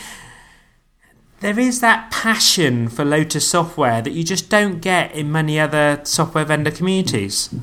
[1.41, 6.01] there is that passion for Lotus software that you just don't get in many other
[6.05, 7.55] software vendor communities.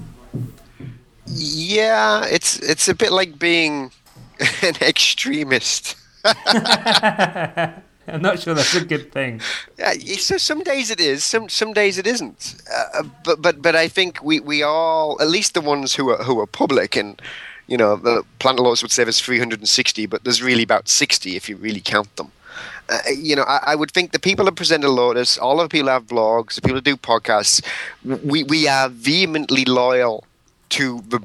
[1.28, 3.92] Yeah, it's it's a bit like being
[4.62, 5.96] an extremist.
[8.08, 9.42] I'm not sure that's a good thing.
[9.78, 12.56] Yeah, so some days it is, some some days it isn't.
[12.74, 16.24] Uh, but but but I think we, we all, at least the ones who are
[16.24, 17.22] who are public, and
[17.68, 21.48] you know, the Planet Lotus would say there's 360, but there's really about 60 if
[21.48, 22.32] you really count them.
[22.90, 25.70] Uh, you know, I, I, would think the people that present a Lotus, all of
[25.70, 27.64] the people have blogs, the people that do podcasts,
[28.04, 30.26] we we are vehemently loyal
[30.70, 31.22] to the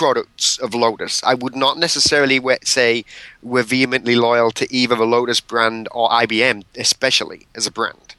[0.00, 1.22] products of Lotus.
[1.24, 3.04] I would not necessarily say
[3.42, 8.14] we're vehemently loyal to either the Lotus brand or IBM, especially as a brand.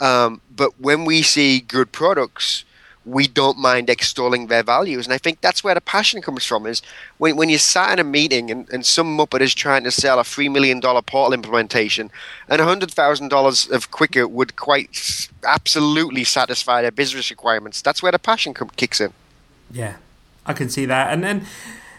[0.00, 2.64] Um, but when we see good products,
[3.04, 5.04] we don't mind extolling their values.
[5.04, 6.80] And I think that's where the passion comes from is
[7.18, 10.18] when, when you're sat in a meeting and, and some Muppet is trying to sell
[10.18, 12.10] a $3 million portal implementation
[12.48, 17.82] and $100,000 of Quickr would quite absolutely satisfy their business requirements.
[17.82, 19.12] That's where the passion com- kicks in.
[19.70, 19.96] Yeah,
[20.46, 21.46] I can see that, and and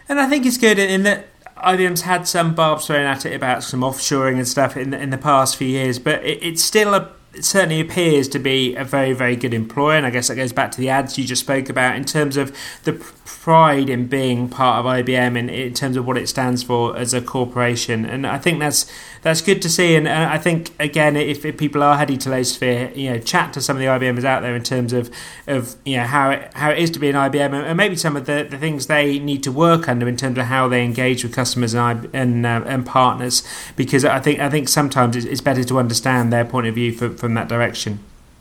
[0.08, 3.62] and I think it's good in that IBM's had some barbs thrown at it about
[3.62, 6.94] some offshoring and stuff in the, in the past few years, but it, it's still
[6.94, 9.96] a it certainly appears to be a very, very good employer.
[9.96, 12.36] And I guess that goes back to the ads you just spoke about in terms
[12.36, 12.92] of the
[13.24, 17.14] pride in being part of IBM and in terms of what it stands for as
[17.14, 18.04] a corporation.
[18.04, 18.90] And I think that's
[19.22, 19.96] that's good to see.
[19.96, 23.62] And I think again, if, if people are heading to Lotusphere, you know, chat to
[23.62, 25.10] some of the IBMers out there in terms of
[25.46, 28.16] of you know how it, how it is to be an IBM and maybe some
[28.16, 31.24] of the, the things they need to work under in terms of how they engage
[31.24, 33.42] with customers and and, uh, and partners.
[33.76, 37.34] Because I think I think sometimes it's, better to understand their point of view from
[37.34, 37.98] that direction.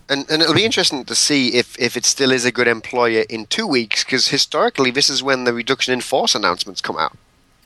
[0.10, 3.24] And, and it'll be interesting to see if, if it still is a good employer
[3.30, 7.18] in two weeks, because historically this is when the reduction in force announcements come out.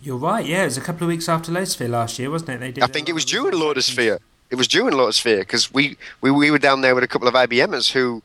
[0.02, 0.46] You're right.
[0.46, 2.60] Yeah, it was a couple of weeks after Lotusphere last year, wasn't it?
[2.60, 2.84] They did.
[2.84, 4.20] I think it was during Lotusphere.
[4.50, 7.34] It was during Lotusphere because we, we we were down there with a couple of
[7.34, 8.22] IBMers who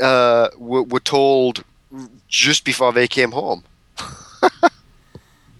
[0.00, 1.62] uh, were, were told
[2.28, 3.64] just before they came home.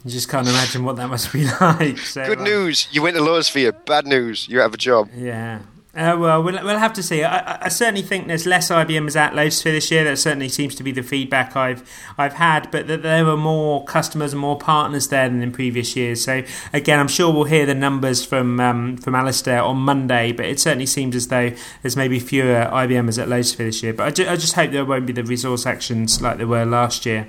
[0.02, 1.98] You just can't imagine what that must be like.
[1.98, 3.84] So, Good uh, news, you went to Lotusphere.
[3.84, 5.10] Bad news, you have a job.
[5.14, 5.60] Yeah.
[5.92, 7.24] Uh, well, well, we'll have to see.
[7.24, 10.04] I, I- certainly think there's less IBMs at Lotusphere this year.
[10.04, 11.82] That certainly seems to be the feedback I've
[12.16, 12.70] I've had.
[12.70, 16.22] But that there were more customers and more partners there than in previous years.
[16.22, 20.30] So again, I'm sure we'll hear the numbers from um, from Alistair on Monday.
[20.30, 21.50] But it certainly seems as though
[21.82, 23.92] there's maybe fewer IBMs at Lotusphere this year.
[23.92, 26.64] But I, ju- I just hope there won't be the resource actions like there were
[26.64, 27.28] last year.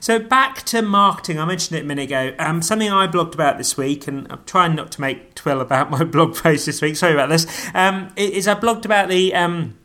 [0.00, 1.38] So back to marketing.
[1.38, 2.34] I mentioned it a minute ago.
[2.38, 5.90] Um, something I blogged about this week, and I'm trying not to make twill about
[5.96, 6.96] my blog post this week.
[6.96, 7.46] Sorry about this.
[7.74, 9.76] Um, is I blogged about the um,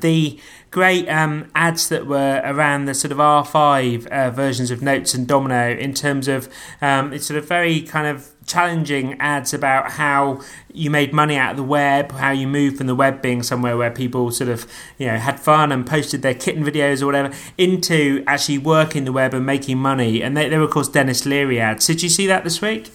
[0.00, 0.38] the
[0.70, 5.26] great um, ads that were around the sort of R5 uh, versions of Notes and
[5.26, 6.48] Domino in terms of
[6.82, 10.40] um, it's sort of very kind of challenging ads about how
[10.72, 13.76] you made money out of the web, how you moved from the web being somewhere
[13.76, 14.66] where people sort of
[14.98, 19.12] you know had fun and posted their kitten videos or whatever into actually working the
[19.12, 20.22] web and making money.
[20.22, 21.86] And they, they were of course Denis Leary ads.
[21.86, 22.90] Did you see that this week?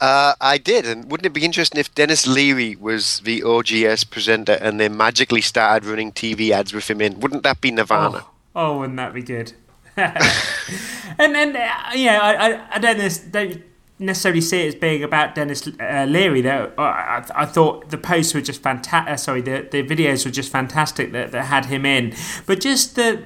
[0.00, 4.54] Uh, I did, and wouldn't it be interesting if Denis Leary was the OGS presenter
[4.54, 7.20] and they magically started running TV ads with him in?
[7.20, 8.24] Wouldn't that be Nirvana?
[8.56, 9.52] Oh, oh wouldn't that be good?
[9.96, 13.62] and then uh, yeah, I, I, I don't don't
[13.98, 16.40] necessarily see it as being about Denis uh, Leary.
[16.40, 19.12] Though I, I, thought the posts were just fantastic.
[19.12, 22.14] Uh, sorry, the the videos were just fantastic that, that had him in.
[22.46, 23.22] But just the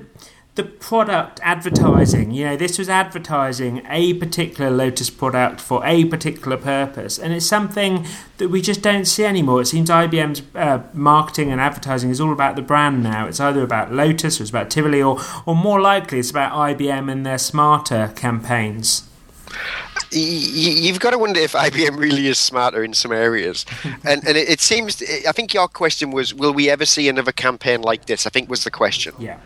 [0.57, 2.31] the product advertising.
[2.31, 7.47] You know, this was advertising a particular Lotus product for a particular purpose, and it's
[7.47, 8.07] something
[8.39, 9.61] that we just don't see anymore.
[9.61, 13.27] It seems IBM's uh, marketing and advertising is all about the brand now.
[13.27, 17.13] It's either about Lotus or it's about Tivoli, or, or more likely, it's about IBM
[17.13, 19.09] and their smarter campaigns.
[20.13, 23.67] You've got to wonder if IBM really is smarter in some areas,
[24.05, 25.03] and and it, it seems.
[25.27, 28.27] I think your question was, will we ever see another campaign like this?
[28.27, 29.15] I think was the question.
[29.19, 29.39] Yeah.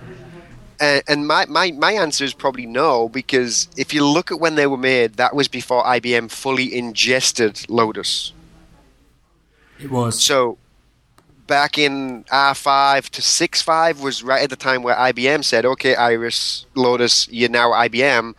[0.81, 4.55] And, and my, my, my answer is probably no, because if you look at when
[4.55, 8.33] they were made, that was before IBM fully ingested Lotus.
[9.79, 10.23] It was.
[10.23, 10.57] So
[11.47, 16.65] back in R5 to 6.5 was right at the time where IBM said, okay, Iris,
[16.75, 18.35] Lotus, you're now IBM.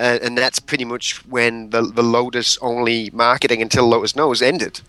[0.00, 4.80] Uh, and that's pretty much when the, the Lotus only marketing until Lotus knows ended.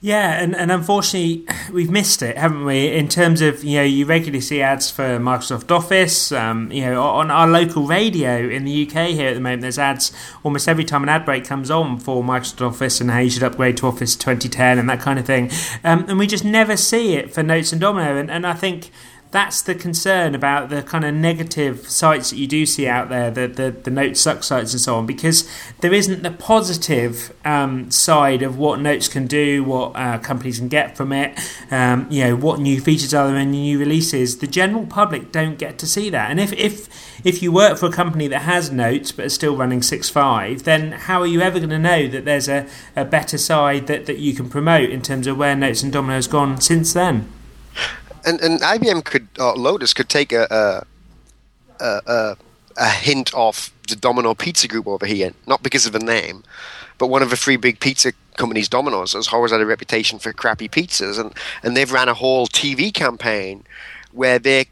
[0.00, 2.88] Yeah, and, and unfortunately, we've missed it, haven't we?
[2.88, 6.30] In terms of, you know, you regularly see ads for Microsoft Office.
[6.30, 9.78] Um, you know, on our local radio in the UK here at the moment, there's
[9.78, 13.30] ads almost every time an ad break comes on for Microsoft Office and how you
[13.30, 15.50] should upgrade to Office 2010 and that kind of thing.
[15.82, 18.18] Um, and we just never see it for Notes and Domino.
[18.18, 18.90] And, and I think
[19.34, 23.32] that's the concern about the kind of negative sites that you do see out there,
[23.32, 27.90] the the, the note suck sites and so on, because there isn't the positive um,
[27.90, 31.36] side of what notes can do, what uh, companies can get from it,
[31.72, 34.38] um, you know, what new features are there in new releases.
[34.38, 36.88] The general public don't get to see that, and if if
[37.26, 40.62] if you work for a company that has notes but is still running six five,
[40.62, 44.06] then how are you ever going to know that there's a, a better side that,
[44.06, 47.28] that you can promote in terms of where notes and domino has gone since then?
[48.26, 52.36] And, and IBM could, or Lotus could take a, a, a, a,
[52.76, 56.42] a hint off the Domino Pizza Group over here, not because of the name,
[56.98, 60.32] but one of the three big pizza companies, Domino's, has always had a reputation for
[60.32, 63.64] crappy pizzas, and, and they've ran a whole TV campaign
[64.12, 64.66] where they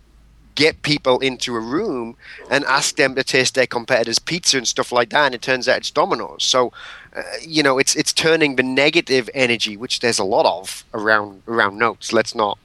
[0.55, 2.17] get people into a room
[2.51, 5.69] and ask them to taste their competitors' pizza and stuff like that, and it turns
[5.69, 6.45] out it's Domino's.
[6.45, 6.73] So,
[7.15, 11.43] uh, you know, it's it's turning the negative energy, which there's a lot of around
[11.49, 12.13] around notes.
[12.13, 12.59] Let's not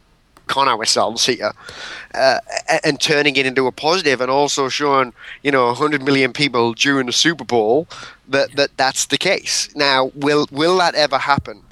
[0.47, 1.53] con ourselves here,
[2.13, 2.39] uh,
[2.83, 7.05] and turning it into a positive, and also showing you know 100 million people during
[7.05, 7.87] the Super Bowl
[8.27, 9.73] that, that that's the case.
[9.75, 11.63] Now, will will that ever happen?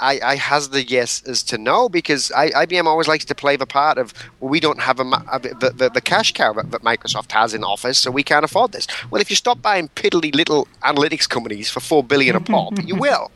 [0.00, 3.56] I, I hazard the yes as to no, because I, IBM always likes to play
[3.56, 6.70] the part of well, we don't have a, a the, the, the cash cow that,
[6.70, 8.86] that Microsoft has in Office, so we can't afford this.
[9.10, 12.96] Well, if you stop buying piddly little analytics companies for four billion a pop, you
[13.06, 13.30] will.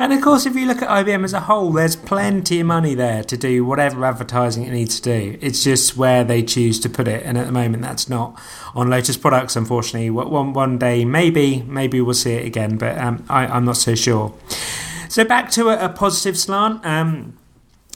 [0.00, 2.94] And of course, if you look at IBM as a whole, there's plenty of money
[2.94, 5.38] there to do whatever advertising it needs to do.
[5.42, 8.40] It's just where they choose to put it, and at the moment, that's not
[8.74, 9.56] on Lotus products.
[9.56, 13.76] Unfortunately, one one day maybe maybe we'll see it again, but um, I, I'm not
[13.76, 14.32] so sure.
[15.10, 16.82] So back to a, a positive slant.
[16.86, 17.36] Um,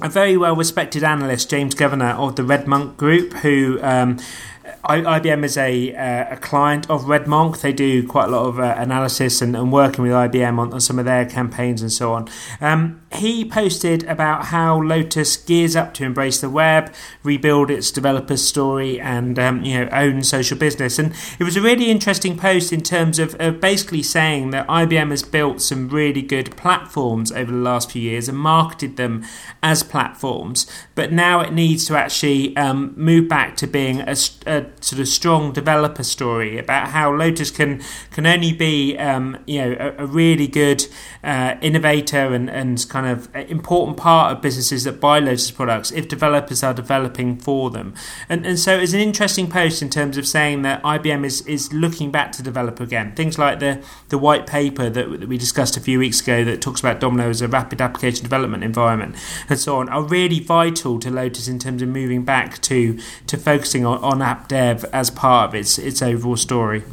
[0.03, 4.19] a very well respected analyst, James Governor of the Red Monk Group, who um,
[4.65, 7.61] IBM is a, uh, a client of Red Monk.
[7.61, 10.81] They do quite a lot of uh, analysis and, and, working with IBM on, on,
[10.81, 12.29] some of their campaigns and so on.
[12.61, 16.93] Um, he posted about how Lotus gears up to embrace the web,
[17.23, 20.99] rebuild its developer story, and um, you know own social business.
[20.99, 25.11] And it was a really interesting post in terms of, of basically saying that IBM
[25.11, 29.25] has built some really good platforms over the last few years and marketed them
[29.63, 34.67] as platforms, but now it needs to actually um, move back to being a, a,
[34.81, 39.77] sort of strong developer story about how Lotus can can only be um, you know
[39.79, 40.87] a, a really good
[41.23, 46.09] uh, innovator and, and kind of important part of businesses that buy Lotus products if
[46.09, 47.95] developers are developing for them.
[48.29, 51.73] And, and so it's an interesting post in terms of saying that IBM is, is
[51.73, 53.15] looking back to develop again.
[53.15, 56.61] Things like the, the white paper that, that we discussed a few weeks ago that
[56.61, 59.17] talks about Domino as a rapid application development environment
[59.49, 63.37] and so on are really vital to Lotus in terms of moving back to, to
[63.37, 66.85] focusing on, on app dev as part of its, its overall story.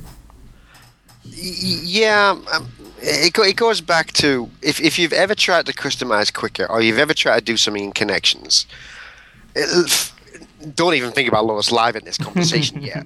[1.24, 2.70] Yeah, um,
[3.02, 6.99] it, it goes back to if, if you've ever tried to customize Quickr or you've
[6.99, 8.66] ever tried to do something in connections,
[9.56, 10.12] it,
[10.76, 13.06] don't even think about Lotus Live in this conversation yet.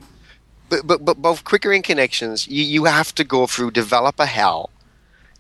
[0.70, 4.70] But, but but both Quickr in connections, you, you have to go through developer hell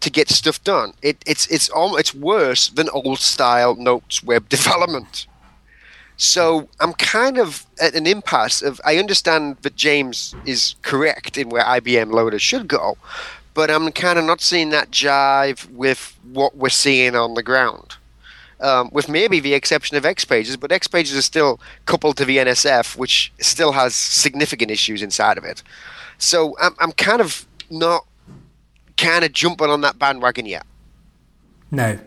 [0.01, 0.93] to get stuff done.
[1.01, 5.27] It, it's it's almost, it's worse than old style notes web development.
[6.17, 11.49] So I'm kind of at an impasse of I understand that James is correct in
[11.49, 12.97] where IBM Lotus should go,
[13.55, 17.95] but I'm kind of not seeing that jive with what we're seeing on the ground.
[18.59, 22.25] Um, with maybe the exception of X Pages, but X Pages is still coupled to
[22.25, 25.63] the NSF, which still has significant issues inside of it.
[26.17, 28.05] So I'm, I'm kind of not
[28.97, 30.65] kind of jumping on that bandwagon yet.
[31.71, 31.99] No.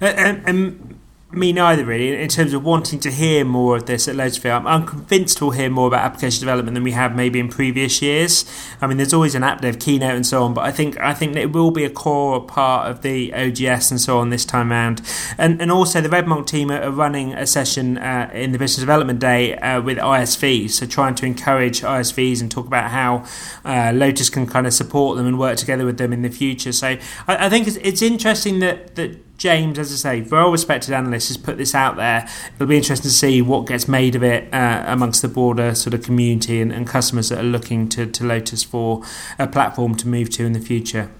[0.00, 0.99] And, and
[1.32, 4.64] me neither, really, in terms of wanting to hear more of this at Lotusphere.
[4.64, 8.44] I'm, convinced we'll hear more about application development than we have maybe in previous years.
[8.80, 11.14] I mean, there's always an app dev keynote and so on, but I think I
[11.14, 14.72] think it will be a core part of the OGS and so on this time
[14.72, 15.02] around.
[15.38, 19.18] And and also the RedMonk team are running a session uh, in the Business Development
[19.18, 23.24] Day uh, with ISVs, so trying to encourage ISVs and talk about how
[23.64, 26.72] uh, Lotus can kind of support them and work together with them in the future.
[26.72, 30.92] So I, I think it's, it's interesting that that James, as I say, well respected
[30.92, 32.28] analyst, has put this out there.
[32.54, 35.94] It'll be interesting to see what gets made of it uh, amongst the broader sort
[35.94, 39.02] of community and, and customers that are looking to, to Lotus for
[39.38, 41.10] a platform to move to in the future.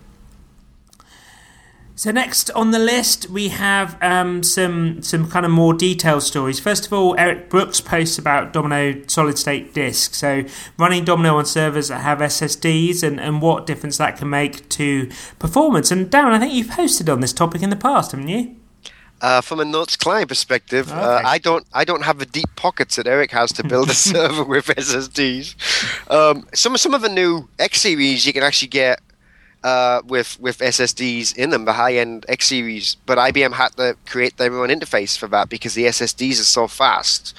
[2.00, 6.58] So next on the list we have um, some some kind of more detailed stories.
[6.58, 10.14] First of all, Eric Brooks posts about Domino solid state disk.
[10.14, 10.44] So
[10.78, 15.10] running Domino on servers that have SSDs and, and what difference that can make to
[15.38, 15.90] performance.
[15.90, 18.56] And Darren, I think you've posted on this topic in the past, haven't you?
[19.20, 21.02] Uh, from a Notes client perspective, uh, okay.
[21.02, 23.94] uh, I don't I don't have the deep pockets that Eric has to build a
[24.08, 26.10] server with SSDs.
[26.10, 29.00] Um, some some of the new X series you can actually get
[29.62, 32.96] uh, with with SSDs in them, the high end X series.
[33.06, 36.66] But IBM had to create their own interface for that because the SSDs are so
[36.66, 37.34] fast.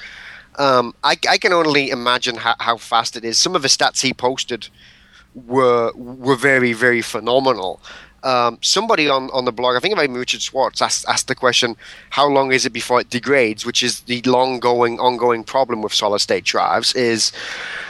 [0.56, 3.38] Um, I, I, can only imagine how, how, fast it is.
[3.38, 4.68] Some of the stats he posted
[5.34, 7.80] were were very very phenomenal.
[8.24, 11.26] Um, somebody on, on the blog, I think it might be Richard Schwartz, asked, asked
[11.26, 11.76] the question,
[12.10, 13.66] how long is it before it degrades?
[13.66, 16.94] Which is the long going, ongoing problem with solid state drives.
[16.94, 17.32] Is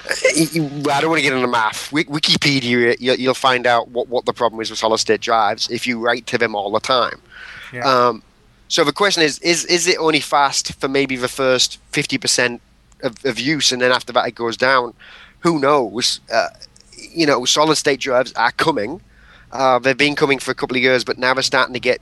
[0.08, 1.90] I don't want to get into math.
[1.90, 5.98] Wikipedia, you'll find out what, what the problem is with solid state drives if you
[6.00, 7.20] write to them all the time.
[7.70, 7.84] Yeah.
[7.86, 8.22] Um,
[8.68, 12.62] so the question is, is is it only fast for maybe the first fifty percent
[13.02, 14.94] of, of use, and then after that it goes down?
[15.40, 16.20] Who knows?
[16.32, 16.48] Uh,
[16.96, 19.02] you know, solid state drives are coming
[19.52, 22.00] uh, they've been coming for a couple of years, but now they're starting to get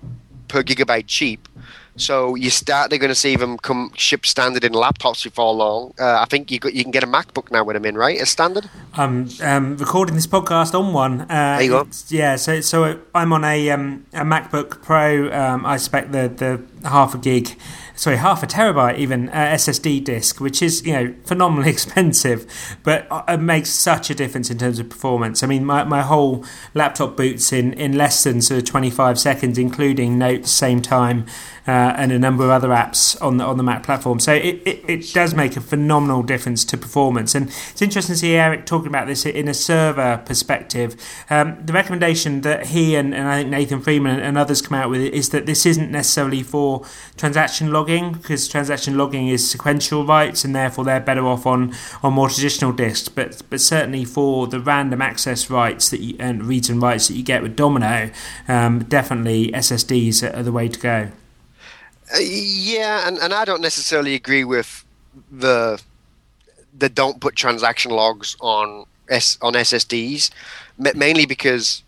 [0.48, 1.48] per gigabyte cheap.
[1.96, 5.92] So you start, they're going to see them come ship standard in laptops before long.
[5.98, 8.18] Uh, I think you got, you can get a MacBook now with them in, right?
[8.18, 8.70] As standard.
[8.94, 11.22] I'm um, recording this podcast on one.
[11.22, 11.88] Uh, there you go.
[12.08, 15.30] Yeah, so so I'm on a um, a MacBook Pro.
[15.32, 17.56] Um, I expect the the half a gig
[18.00, 23.06] sorry, half a terabyte even uh, SSD disk, which is you know phenomenally expensive, but
[23.10, 25.42] uh, it makes such a difference in terms of performance.
[25.42, 26.42] I mean, my, my whole
[26.72, 31.28] laptop boots in, in less than sort of 25 seconds, including notes, Sametime,
[31.66, 34.18] uh, and a number of other apps on the on the Mac platform.
[34.18, 37.34] So it, it, it, does make a phenomenal difference to performance.
[37.34, 40.96] And it's interesting to see Eric talking about this in a server perspective.
[41.28, 44.88] Um, the recommendation that he and, and I think Nathan Freeman and others come out
[44.88, 46.86] with is that this isn't necessarily for
[47.16, 51.74] transaction logging logging because transaction logging is sequential writes and therefore they're better off on,
[52.02, 53.08] on more traditional disks.
[53.08, 57.14] But but certainly for the random access writes that you, and reads and writes that
[57.14, 58.10] you get with Domino,
[58.48, 61.08] um, definitely SSDs are the way to go.
[62.14, 64.84] Uh, yeah, and, and I don't necessarily agree with
[65.30, 65.80] the
[66.76, 70.30] the don't put transaction logs on S on SSDs,
[70.78, 71.82] mainly because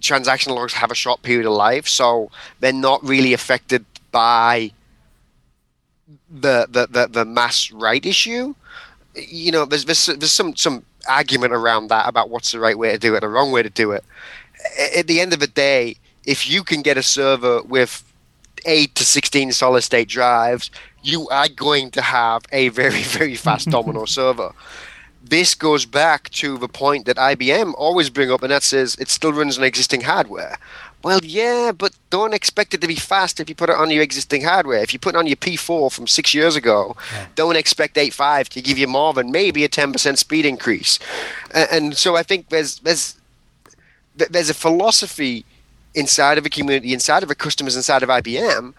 [0.00, 2.30] transaction logs have a short period of life, so
[2.60, 4.72] they're not really affected by
[6.30, 8.54] the the the, the mass right issue.
[9.14, 12.92] You know, there's, there's there's some some argument around that about what's the right way
[12.92, 14.04] to do it, the wrong way to do it.
[14.96, 18.04] At the end of the day, if you can get a server with
[18.66, 20.70] eight to sixteen solid state drives,
[21.02, 24.52] you are going to have a very very fast Domino server
[25.22, 29.08] this goes back to the point that IBM always bring up, and that says it
[29.08, 30.56] still runs on existing hardware.
[31.02, 34.02] Well, yeah, but don't expect it to be fast if you put it on your
[34.02, 34.82] existing hardware.
[34.82, 37.26] If you put it on your P4 from six years ago, yeah.
[37.34, 40.98] don't expect 8.5 to give you more than maybe a 10% speed increase.
[41.54, 43.16] And so I think there's there's
[44.16, 45.46] there's a philosophy
[45.94, 48.74] inside of a community, inside of a customers, inside of IBM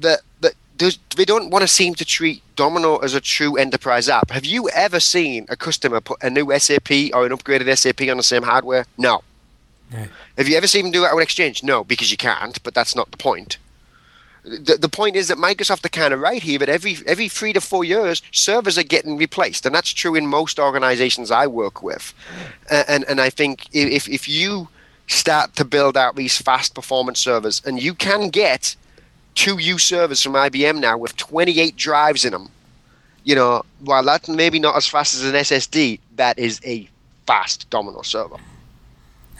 [0.00, 4.08] that that does, they don't want to seem to treat Domino as a true enterprise
[4.08, 4.30] app.
[4.30, 8.16] Have you ever seen a customer put a new SAP or an upgraded SAP on
[8.16, 8.86] the same hardware?
[8.96, 9.22] No.
[10.36, 11.62] Have you ever seen them do it on Exchange?
[11.62, 12.62] No, because you can't.
[12.62, 13.58] But that's not the point.
[14.42, 17.52] The, the point is that Microsoft are kind of right here But every every three
[17.52, 21.82] to four years servers are getting replaced, and that's true in most organizations I work
[21.82, 22.14] with.
[22.70, 24.68] And and, and I think if if you
[25.08, 28.76] start to build out these fast performance servers, and you can get
[29.34, 32.48] two U servers from IBM now with 28 drives in them.
[33.24, 36.88] You know, while that's maybe not as fast as an SSD, that is a
[37.26, 38.36] fast Domino server.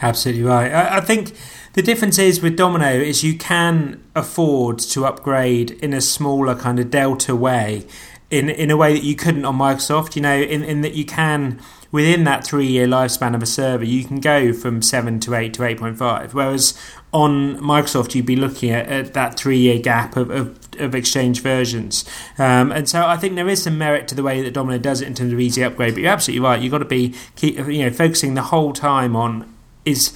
[0.01, 0.71] Absolutely right.
[0.71, 1.33] I, I think
[1.73, 6.79] the difference is with Domino is you can afford to upgrade in a smaller kind
[6.79, 7.85] of delta way,
[8.29, 10.15] in in a way that you couldn't on Microsoft.
[10.15, 11.59] You know, in in that you can
[11.91, 15.53] within that three year lifespan of a server, you can go from 7 to 8
[15.55, 16.33] to 8.5.
[16.33, 16.77] Whereas
[17.11, 21.41] on Microsoft, you'd be looking at, at that three year gap of, of, of, exchange
[21.41, 22.05] versions.
[22.37, 25.01] Um, and so I think there is some merit to the way that Domino does
[25.01, 25.93] it in terms of easy upgrade.
[25.93, 26.61] But you're absolutely right.
[26.61, 29.53] You've got to be keep, you know focusing the whole time on
[29.85, 30.13] is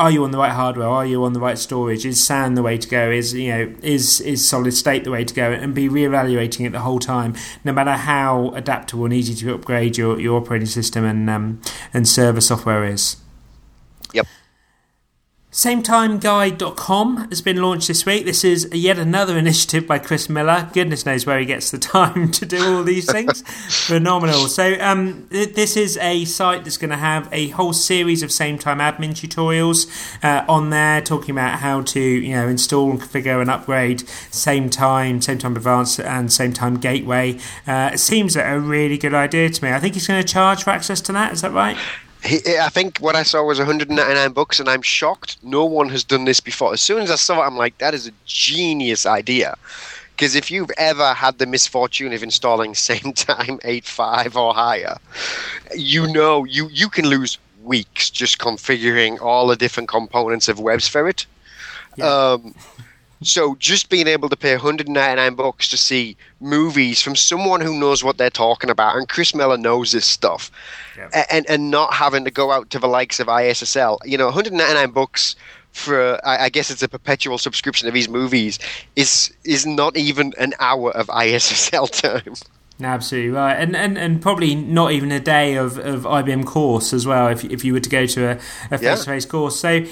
[0.00, 0.88] are you on the right hardware?
[0.88, 2.06] Are you on the right storage?
[2.06, 3.10] Is SAN the way to go?
[3.10, 5.52] Is you know is is solid state the way to go?
[5.52, 7.34] And be reevaluating it the whole time,
[7.64, 11.60] no matter how adaptable and easy to upgrade your, your operating system and um,
[11.92, 13.16] and server software is.
[15.52, 18.24] SameTimeGuide.com has been launched this week.
[18.24, 20.70] This is yet another initiative by Chris Miller.
[20.72, 23.42] Goodness knows where he gets the time to do all these things.
[23.86, 24.46] Phenomenal.
[24.46, 28.30] So, um, th- this is a site that's going to have a whole series of
[28.30, 29.88] Sametime admin tutorials
[30.22, 35.20] uh, on there, talking about how to you know install and configure and upgrade Sametime,
[35.20, 37.40] same time advanced, and Sametime gateway.
[37.66, 39.72] Uh, it seems like a really good idea to me.
[39.72, 41.32] I think he's going to charge for access to that.
[41.32, 41.76] Is that right?
[42.22, 45.38] He, I think what I saw was 199 bucks, and I'm shocked.
[45.42, 46.72] No one has done this before.
[46.72, 49.56] As soon as I saw it, I'm like, that is a genius idea.
[50.10, 54.98] Because if you've ever had the misfortune of installing Sametime 8.5 or higher,
[55.74, 61.24] you know you, you can lose weeks just configuring all the different components of WebSphere.
[61.96, 62.06] Yeah.
[62.06, 62.54] Um,
[63.22, 68.02] so just being able to pay 199 bucks to see movies from someone who knows
[68.02, 70.50] what they're talking about, and Chris Miller knows this stuff,
[70.96, 71.26] yeah.
[71.30, 74.90] and and not having to go out to the likes of ISSL, you know, 199
[74.90, 75.36] bucks
[75.72, 78.58] for I, I guess it's a perpetual subscription of these movies
[78.96, 82.34] is is not even an hour of ISSL time.
[82.82, 87.06] Absolutely right, and, and and probably not even a day of, of IBM course as
[87.06, 87.28] well.
[87.28, 88.38] If if you were to go to
[88.70, 89.84] a face to face course, so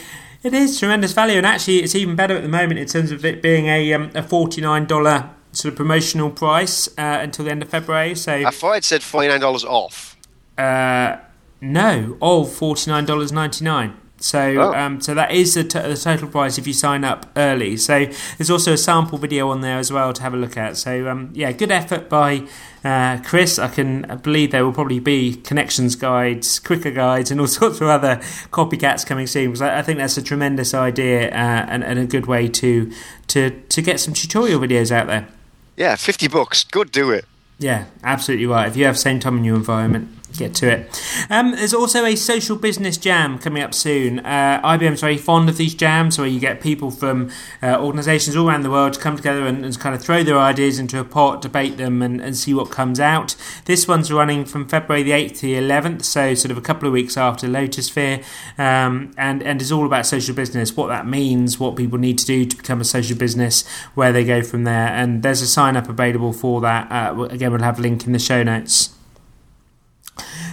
[0.42, 3.24] it is tremendous value, and actually, it's even better at the moment in terms of
[3.24, 7.50] it being a um, a forty nine dollar sort of promotional price uh, until the
[7.50, 8.14] end of February.
[8.14, 10.16] So I thought it said forty nine dollars off.
[10.56, 11.16] Uh,
[11.60, 13.96] no, of forty nine dollars ninety nine.
[14.20, 14.74] So, oh.
[14.74, 17.76] um, so that is the, t- the, total price if you sign up early.
[17.76, 18.06] So,
[18.36, 20.76] there's also a sample video on there as well to have a look at.
[20.76, 22.48] So, um, yeah, good effort by
[22.84, 23.58] uh, Chris.
[23.58, 27.88] I can believe there will probably be connections guides, Quickr guides, and all sorts of
[27.88, 28.16] other
[28.50, 29.50] copycats coming soon.
[29.50, 32.90] Because I, I think that's a tremendous idea uh, and, and, a good way to
[33.28, 35.28] to to get some tutorial videos out there.
[35.76, 36.64] Yeah, fifty bucks.
[36.64, 37.24] Good, do it.
[37.58, 38.68] Yeah, absolutely right.
[38.68, 41.26] If you have Sametime in your environment, get to it.
[41.30, 44.20] Um, there's also a social business jam coming up soon.
[44.20, 47.30] Uh, IBM's very fond of these jams where you get people from
[47.62, 50.38] uh, organisations all around the world to come together and, and, kind of throw their
[50.38, 53.36] ideas into a pot, debate them, and, and, see what comes out.
[53.66, 56.88] This one's running from February the 8th to the 11th, so sort of a couple
[56.88, 58.24] of weeks after Lotusphere,
[58.58, 62.26] um, and, and is all about social business, what that means, what people need to
[62.26, 63.64] do to become a social business,
[63.94, 64.88] where they go from there.
[64.88, 66.90] And there's a sign up available for that.
[66.90, 68.97] Uh, again, we'll have a link in the show notes.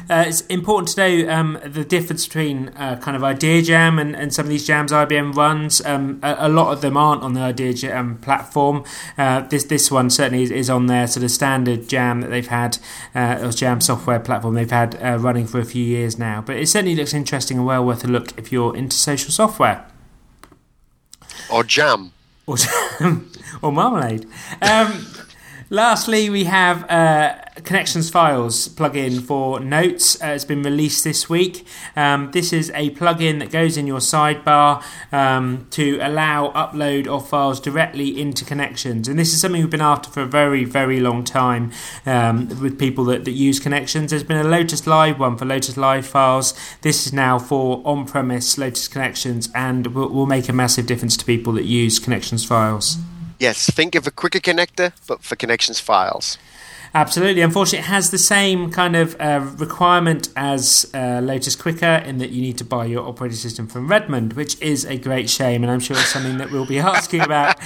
[0.09, 4.16] Uh, it's important to know um, the difference between uh, kind of Idea Jam and,
[4.16, 5.84] and some of these jams IBM runs.
[5.86, 8.84] Um, a, a, lot of them aren't on the Idea Jam platform.
[9.18, 12.47] Uh, this this one certainly is, is, on their sort of standard jam that they've
[12.47, 12.78] had,
[13.16, 16.41] uh, or jam software platform they've had uh, running for a few years now.
[16.41, 19.86] But it certainly looks interesting and well worth a look if you're into social software.
[21.51, 22.11] or jam
[22.45, 22.57] or,
[22.99, 23.32] jam.
[23.61, 24.28] or marmalade.
[24.61, 25.07] Um,
[25.76, 30.20] lastly, we have uh, Connections Files plugin for Notes.
[30.24, 31.68] Uh, it's been released this week.
[31.98, 37.28] Um, this is a plugin that goes in your sidebar um, to allow upload of
[37.28, 39.10] files directly into Connections.
[39.10, 41.74] And this is something we've been after for a very, very long time
[42.06, 44.12] um, with people that, that use Connections.
[44.12, 46.54] There's been a Lotus Live one for Lotus Live files.
[46.82, 51.18] This is now for on premise Lotus Connections and will, will make a massive difference
[51.18, 52.98] to people that use Connections files.
[53.40, 56.38] Yes, think of a Quickr connector, but for connections files.
[56.94, 57.42] Absolutely.
[57.42, 62.30] Unfortunately, it has the same kind of uh, requirement as uh, Lotus Quickr in that
[62.30, 65.70] you need to buy your operating system from Redmond, which is a great shame, and
[65.70, 67.58] I'm sure it's something that we'll be asking about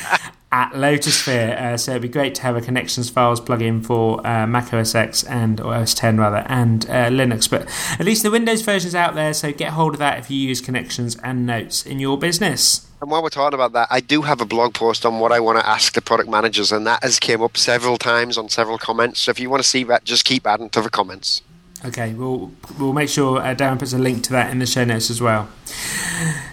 [0.52, 1.60] at Lotusphere.
[1.60, 4.96] Uh, so it'd be great to have a Connections Files plugin for uh, Mac OS
[4.96, 7.50] X and or OS 10 rather, and uh, Linux.
[7.50, 7.68] But
[8.00, 10.62] at least the Windows version's out there, so get hold of that if you use
[10.62, 12.88] Connections and Notes in your business.
[13.02, 15.40] And while we're talking about that, I do have a blog post on what I
[15.40, 18.78] want to ask the product managers, and that has came up several times on several
[18.78, 19.22] comments.
[19.22, 21.42] So if you want to see that, just keep adding to the comments.
[21.86, 24.84] Okay, we'll we'll make sure uh, Darren puts a link to that in the show
[24.84, 25.48] notes as well.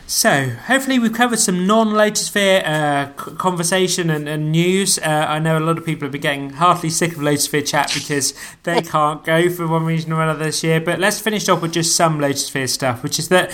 [0.09, 5.01] So, hopefully, we've covered some non Lotusphere uh, conversation and, and news.
[5.01, 7.91] Uh, I know a lot of people have been getting heartily sick of Lotusphere chat
[7.93, 8.33] because
[8.63, 10.81] they can't go for one reason or another this year.
[10.81, 13.51] But let's finish off with just some Lotusphere stuff, which is that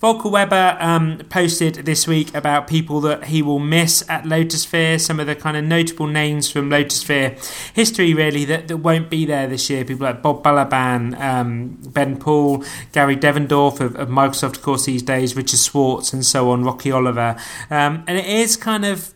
[0.00, 5.18] Volker Weber um, posted this week about people that he will miss at Lotusphere, some
[5.18, 7.36] of the kind of notable names from Lotusphere
[7.74, 9.84] history, really, that, that won't be there this year.
[9.84, 15.02] People like Bob Balaban, um, Ben Paul, Gary Devendorf of, of, Microsoft, of course, these
[15.02, 17.36] days, Richard Schwartz, and so on, Rocky Oliver.
[17.68, 19.12] Um, and it is kind of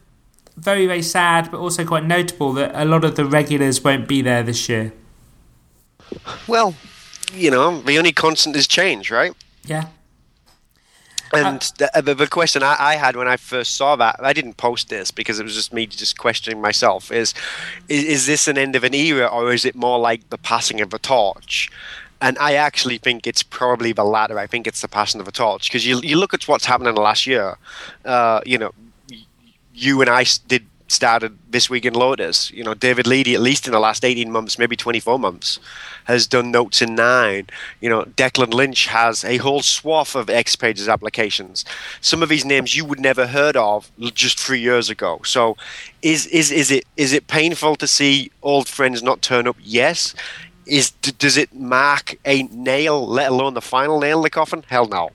[0.56, 4.20] very, very sad, but also quite notable that a lot of the regulars won't be
[4.20, 4.92] there this year.
[6.48, 6.74] Well,
[7.32, 9.32] you know, the only constant is change, right?
[9.64, 9.86] Yeah.
[11.32, 14.58] And uh, the, the, question I, I, had when I first saw that, I didn't
[14.58, 17.32] post this because it was just me just questioning myself: is,
[17.88, 20.80] is is this an end of an era, or is it more like the passing
[20.82, 21.70] of a torch?
[22.20, 24.38] And I actually think it's probably the latter.
[24.38, 26.88] I think it's the passing of a torch because you you look at what's happened
[26.88, 27.56] in the last year.
[28.04, 28.72] Uh, you know,
[29.74, 32.50] you and I did started this week in Lotus.
[32.50, 35.58] You know, David Leedy, at least in the last 18 months, maybe 24 months,
[36.04, 37.48] has done notes in nine.
[37.80, 41.64] You know, Declan Lynch has a whole swath of X Pages applications.
[42.00, 45.20] Some of these names you would never heard of just three years ago.
[45.24, 45.56] So,
[46.02, 49.56] is is is it is it painful to see old friends not turn up?
[49.60, 50.14] Yes.
[50.64, 54.64] Is does it mark a nail, let alone the final nail in the coffin?
[54.68, 55.10] Hell no.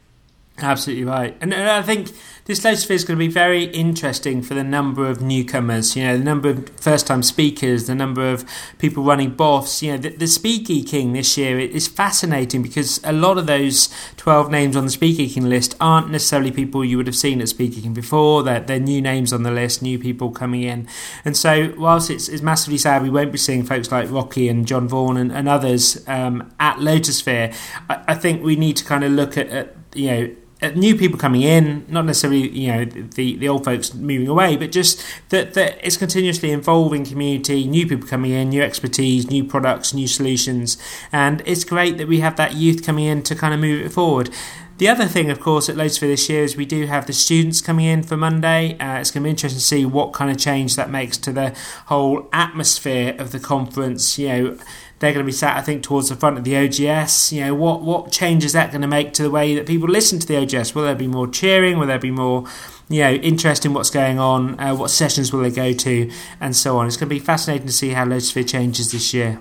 [0.59, 2.09] Absolutely right, and, and I think
[2.47, 6.17] this Lotusphere is going to be very interesting for the number of newcomers, you know,
[6.17, 8.45] the number of first time speakers, the number of
[8.77, 9.81] people running BOFs.
[9.81, 14.49] You know, the, the Speakeasy this year is fascinating because a lot of those 12
[14.49, 18.43] names on the Speakeasy list aren't necessarily people you would have seen at Speakeasy before.
[18.43, 20.87] They're, they're new names on the list, new people coming in.
[21.25, 24.65] And so, whilst it's, it's massively sad we won't be seeing folks like Rocky and
[24.65, 27.53] John Vaughan and, and others um, at Lotusphere,
[27.89, 30.35] I, I think we need to kind of look at, at you know,
[30.75, 34.71] new people coming in, not necessarily you know the the old folks moving away, but
[34.71, 39.93] just that that it's continuously evolving community, new people coming in, new expertise, new products,
[39.93, 40.77] new solutions,
[41.11, 43.89] and it's great that we have that youth coming in to kind of move it
[43.89, 44.29] forward.
[44.77, 47.61] The other thing, of course, at Lotusphere this year is we do have the students
[47.61, 48.77] coming in for Monday.
[48.77, 51.31] Uh, it's going to be interesting to see what kind of change that makes to
[51.31, 51.55] the
[51.87, 54.19] whole atmosphere of the conference.
[54.19, 54.57] You know
[54.99, 57.31] they're going to be sat, I think, towards the front of the OGS.
[57.31, 59.87] You know, what what change is that going to make to the way that people
[59.87, 60.73] listen to the OGS?
[60.73, 61.77] Will there be more cheering?
[61.77, 62.45] Will there be more,
[62.89, 64.59] you know, interest in what's going on?
[64.59, 66.87] Uh, what sessions will they go to, and so on?
[66.87, 69.39] It's going to be fascinating to see how Lotusphere changes this year.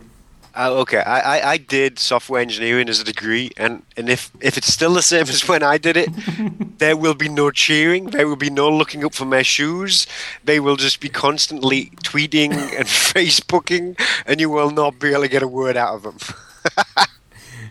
[0.57, 4.57] Uh, okay, I, I, I, did software engineering as a degree, and, and if, if
[4.57, 6.09] it's still the same as when I did it,
[6.79, 10.07] there will be no cheering, there will be no looking up for my shoes,
[10.45, 15.29] they will just be constantly tweeting and Facebooking, and you will not be able to
[15.29, 16.17] get a word out of them.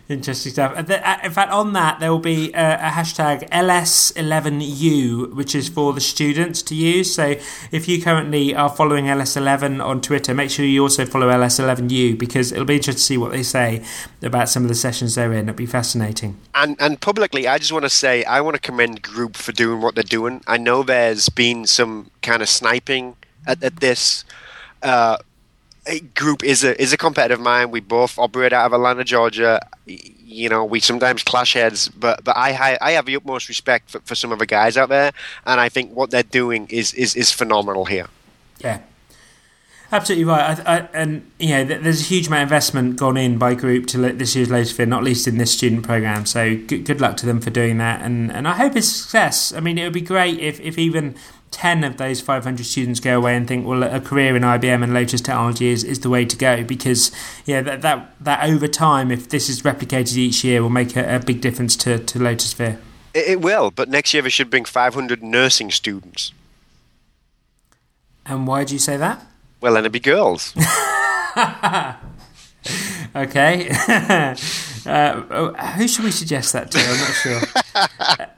[0.08, 0.72] Interesting stuff.
[0.76, 5.92] Uh, in fact, on that, there will be a, a, hashtag LS11U, which is for
[5.92, 7.12] the students to use.
[7.12, 7.34] So
[7.72, 12.52] if you currently are following LS11 on Twitter, make sure you also follow LS11U because
[12.52, 13.84] it'll be interesting to see what they say
[14.22, 15.48] about some of the sessions they're in.
[15.48, 16.38] It'll be fascinating.
[16.54, 19.80] And, and publicly, I just want to say I want to commend Group for doing
[19.80, 20.40] what they're doing.
[20.46, 24.24] I know there's been some kind of sniping at, at this.
[24.84, 25.16] Uh,
[26.14, 27.72] group is a is a competitive mind.
[27.72, 29.60] We both operate out of Atlanta, Georgia.
[29.86, 34.00] You know, we sometimes clash heads, but but I I have the utmost respect for,
[34.00, 35.12] for some of the guys out there,
[35.44, 38.08] and I think what they're doing is is, is phenomenal here.
[38.58, 38.80] Yeah,
[39.92, 43.38] Absolutely right, I, I, and you know, there's a huge amount of investment gone in
[43.38, 46.26] by group to this year's Lotusphere, not least in this student program.
[46.26, 49.52] So good, good luck to them for doing that, and, and I hope it's success.
[49.52, 51.14] I mean, it would be great if, if even
[51.50, 54.92] 10 of those 500 students go away and think, well, a career in IBM and
[54.92, 57.10] Lotus Technology is, is the way to go because
[57.44, 61.16] yeah, that, that, that over time, if this is replicated each year, will make a,
[61.16, 62.78] a big difference to, to Lotus Sphere.
[63.14, 66.32] It, it will, but next year they should bring 500 nursing students.
[68.26, 69.24] And why do you say that?
[69.60, 70.52] Well, then it'd be girls.
[73.16, 73.68] okay.
[74.86, 76.78] uh, oh, who should we suggest that to?
[76.78, 77.40] I'm not sure.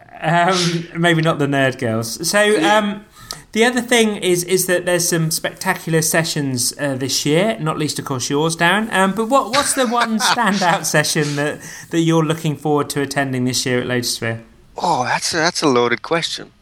[0.20, 2.28] um, maybe not the nerd girls.
[2.28, 3.04] So, um,
[3.52, 7.98] the other thing is is that there's some spectacular sessions uh, this year, not least
[7.98, 8.92] of course yours, Darren.
[8.92, 11.60] Um, but what what's the one standout session that
[11.90, 14.44] that you're looking forward to attending this year at Lotus Sphere?
[14.76, 16.52] Oh, that's a, that's a loaded question.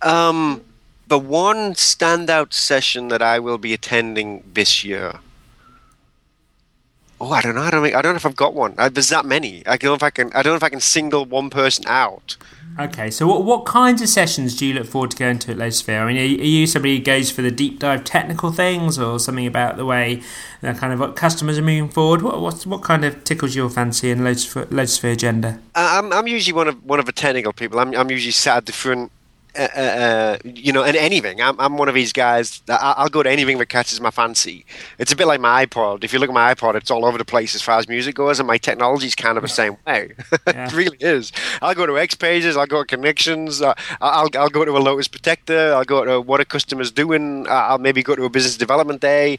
[0.00, 0.62] Um,
[1.08, 5.20] the one standout session that I will be attending this year.
[7.24, 7.62] Oh, I don't know.
[7.62, 7.82] I don't.
[7.82, 8.74] Think, I don't know if I've got one.
[8.76, 9.66] Uh, there's that many.
[9.66, 10.30] I don't know if I can.
[10.34, 12.36] I don't know if I can single one person out.
[12.78, 15.58] Okay, so what, what kinds of sessions do you look forward to going to at
[15.58, 18.98] Lotus I mean, are, are you somebody who goes for the deep dive technical things,
[18.98, 20.22] or something about the way,
[20.60, 22.20] the kind of what customers are moving forward?
[22.20, 25.60] What what, what kind of tickles your fancy in Lotus, Lotus Sphere agenda?
[25.74, 27.78] I'm I'm usually one of one of the technical people.
[27.78, 29.12] I'm I'm usually sat at different
[29.56, 31.40] uh, uh, uh, you know, and anything.
[31.40, 32.62] I'm, I'm one of these guys.
[32.68, 34.66] I'll go to anything that catches my fancy.
[34.98, 36.02] It's a bit like my iPod.
[36.02, 38.16] If you look at my iPod, it's all over the place as far as music
[38.16, 40.12] goes, and my technology is kind of the same way.
[40.46, 41.32] it really is.
[41.62, 42.56] I'll go to X pages.
[42.56, 43.62] I'll go to connections.
[43.62, 45.74] Uh, I'll I'll go to a Lotus Protector.
[45.74, 47.46] I'll go to what a customer's doing.
[47.46, 49.38] Uh, I'll maybe go to a business development day.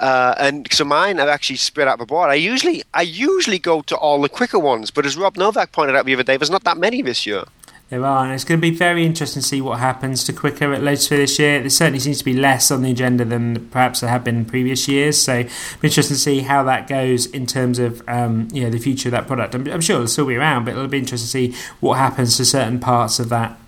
[0.00, 2.30] Uh, and so mine are actually spread out the board.
[2.30, 5.94] I usually I usually go to all the Quickr ones, but as Rob Novak pointed
[5.94, 7.44] out the other day, there's not that many this year.
[7.92, 10.74] There are, and it's going to be very interesting to see what happens to Quickr
[10.74, 11.60] at Lotus this year.
[11.60, 14.44] There certainly seems to be less on the agenda than perhaps there have been in
[14.46, 15.20] previous years.
[15.20, 15.44] So,
[15.82, 19.12] interesting to see how that goes in terms of um, you know the future of
[19.12, 19.54] that product.
[19.54, 22.38] I'm, I'm sure it'll still be around, but it'll be interesting to see what happens
[22.38, 23.58] to certain parts of that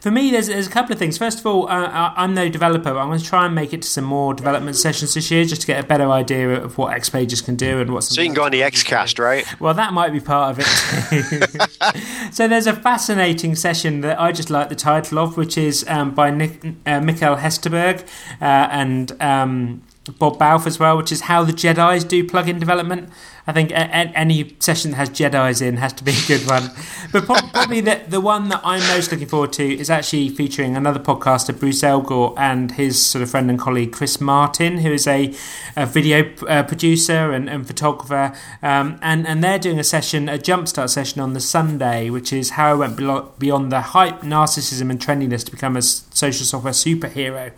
[0.00, 1.18] for me, there's, there's a couple of things.
[1.18, 3.82] First of all, uh, I'm no developer, but I'm going to try and make it
[3.82, 6.94] to some more development sessions this year just to get a better idea of what
[6.94, 8.14] X Pages can do and what's.
[8.14, 9.44] So you can go on the Xcast, right?
[9.60, 10.64] Well, that might be part of it
[12.32, 16.14] so there's a fascinating session that I just like the title of, which is um,
[16.14, 18.02] by Nick, uh, Mikkel Heisterberg
[18.40, 19.82] uh, and um,
[20.18, 23.10] Bob Balfe as well, which is how the Jedi's do plugin development.
[23.46, 26.48] I think a- a- any session that has Jedi's in has to be a good
[26.48, 26.70] one.
[27.12, 30.98] But probably the, the one that I'm most looking forward to is actually featuring another
[30.98, 35.34] podcaster, Bruce Elgort, and his sort of friend and colleague, Chris Martin, who is a,
[35.76, 38.34] a video uh, producer and, and photographer.
[38.62, 42.50] Um, and, and they're doing a session, a jumpstart session on the Sunday, which is
[42.50, 42.96] how I went
[43.38, 47.52] beyond the hype, narcissism, and trendiness to become a social software superhero.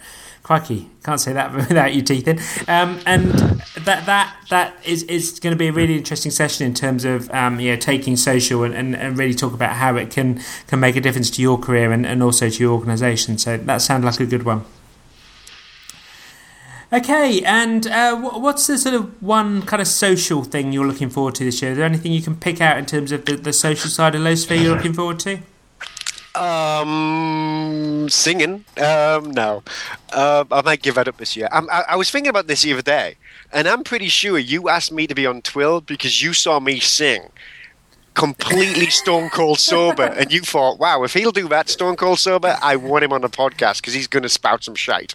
[0.46, 2.38] Crikey, can't say that without your teeth in.
[2.68, 3.32] Um, and
[3.82, 7.28] that that that is is going to be a really interesting session in terms of
[7.32, 10.78] um, you know taking social and, and, and, really talk about how it can can
[10.78, 13.38] make a difference to your career and, and also to your organisation.
[13.38, 14.64] So that sounds like a good one.
[16.92, 21.34] Okay, and uh, what's the sort of one kind of social thing you're looking forward
[21.34, 21.72] to this year?
[21.72, 24.20] Is there anything you can pick out in terms of the, the social side of
[24.20, 25.40] Low sphere you're looking forward to?
[26.36, 28.64] Um, singing?
[28.76, 29.62] Um, no.
[30.12, 31.48] Uh, I might give that up this year.
[31.50, 31.68] I'm.
[31.70, 33.16] I was thinking about this the other day,
[33.52, 36.80] and I'm pretty sure you asked me to be on Twill because you saw me
[36.80, 37.30] sing
[38.16, 42.56] completely stone cold sober, and you thought, wow, if he'll do that stone cold sober,
[42.62, 45.14] I want him on the podcast because he's going to spout some shite.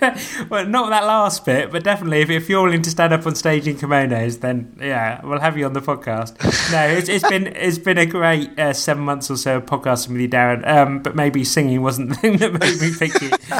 [0.50, 3.34] well, not that last bit, but definitely if, if, you're willing to stand up on
[3.34, 6.36] stage in kimonos, then yeah, we'll have you on the podcast.
[6.72, 10.10] No, it's, it's been it's been a great uh, seven months or so of podcasting
[10.10, 10.66] with you, Darren.
[10.66, 13.30] Um, but maybe singing wasn't the thing that made me pick you.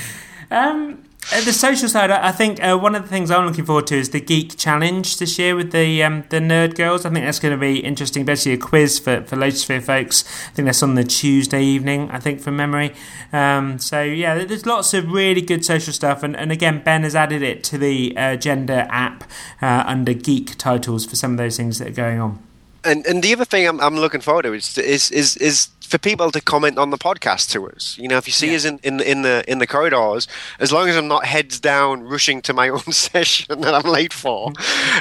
[0.49, 3.88] Um, uh, the social side, I think uh, one of the things I'm looking forward
[3.88, 7.04] to is the Geek Challenge this year with the um, the Nerd Girls.
[7.04, 8.24] I think that's going to be interesting.
[8.24, 10.24] Basically, a quiz for for Lotus Sphere folks.
[10.48, 12.10] I think that's on the Tuesday evening.
[12.12, 12.94] I think from memory.
[13.32, 17.16] Um, so yeah, there's lots of really good social stuff, and, and again, Ben has
[17.16, 19.24] added it to the Agenda app
[19.60, 22.42] uh, under Geek titles for some of those things that are going on.
[22.84, 25.99] And and the other thing I'm, I'm looking forward to is is is, is for
[25.99, 27.97] people to comment on the podcast to us.
[27.99, 28.57] You know, if you see yeah.
[28.57, 30.28] us in, in in the in the corridors,
[30.59, 34.12] as long as I'm not heads down rushing to my own session that I'm late
[34.12, 34.53] for,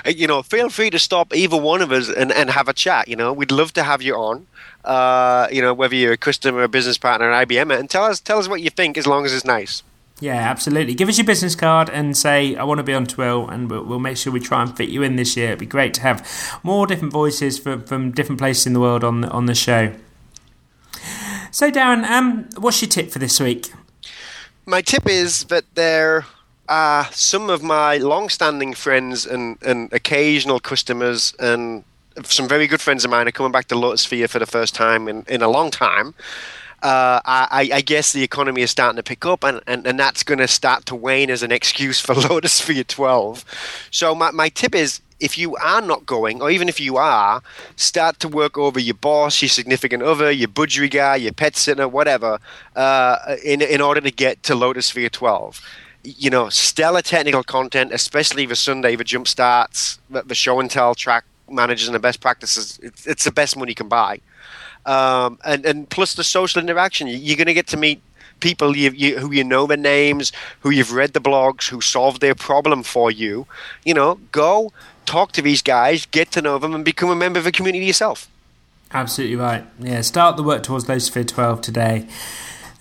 [0.06, 2.74] uh, you know, feel free to stop either one of us and, and have a
[2.74, 3.08] chat.
[3.08, 4.48] You know, we'd love to have you on.
[4.84, 8.20] Uh, you know, whether you're a customer, a business partner, an IBM, and tell us
[8.20, 9.82] tell us what you think as long as it's nice.
[10.22, 10.94] Yeah, absolutely.
[10.94, 13.84] Give us your business card and say, I want to be on Twill, and we'll,
[13.84, 15.48] we'll, make sure we try and fit you in this year.
[15.48, 19.04] It'd be great to have more different voices from, from different places in the world
[19.04, 19.94] on the, on the show.
[21.52, 23.72] So, Darren, um, what's your tip for this week?
[24.66, 26.26] My tip is that there
[26.68, 31.84] are some of my long-standing friends and, and occasional customers and
[32.24, 34.74] some very good friends of mine are coming back to Lotus Sphere for the first
[34.74, 36.16] time in, in a long time.
[36.82, 40.22] uh, I, I, guess the economy is starting to pick up, and, and, and that's
[40.24, 43.44] going to start to wane as an excuse for Lotus Sphere 12.
[43.92, 47.42] So my, my tip is if you are not going, or even if you are,
[47.76, 51.88] start to work over your boss, your significant other, your budgie guy, your pet sitter,
[51.88, 52.40] whatever,
[52.76, 55.62] uh, in, in order to get to Lotus Sphere 12
[56.06, 60.94] you know, stellar technical content, especially the Sunday, the jump starts, the show and tell
[60.94, 62.80] track managers and the best practices.
[62.82, 64.20] It's, it's the best money you can buy.
[64.86, 67.08] Um, and, and plus the social interaction.
[67.08, 68.02] You're going to get to meet
[68.40, 72.22] people you, you, who you know their names, who you've read the blogs, who solved
[72.22, 73.48] their problem for you.
[73.84, 74.72] You know, go
[75.06, 77.86] talk to these guys, get to know them, and become a member of the community
[77.86, 78.30] yourself.
[78.94, 79.66] Absolutely right.
[79.80, 82.08] Yeah, start the work towards Lotus Sphere 12 today.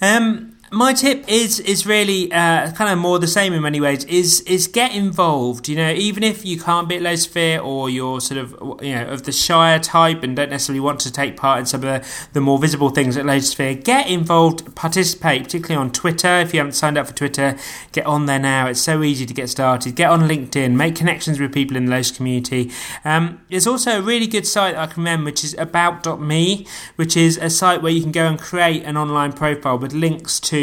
[0.01, 4.05] Um, my tip is is really uh, kind of more the same in many ways.
[4.05, 5.69] Is is get involved.
[5.69, 8.51] You know, even if you can't be at Sphere or you're sort of
[8.83, 11.85] you know of the shire type and don't necessarily want to take part in some
[11.85, 16.41] of the, the more visible things at Sphere, get involved, participate, particularly on Twitter.
[16.41, 17.57] If you haven't signed up for Twitter,
[17.93, 18.67] get on there now.
[18.67, 19.95] It's so easy to get started.
[19.95, 22.73] Get on LinkedIn, make connections with people in the Lotus community.
[23.05, 26.67] Um, there's also a really good site I can recommend, which is about.me,
[26.97, 30.41] which is a site where you can go and create an online profile with links
[30.41, 30.59] to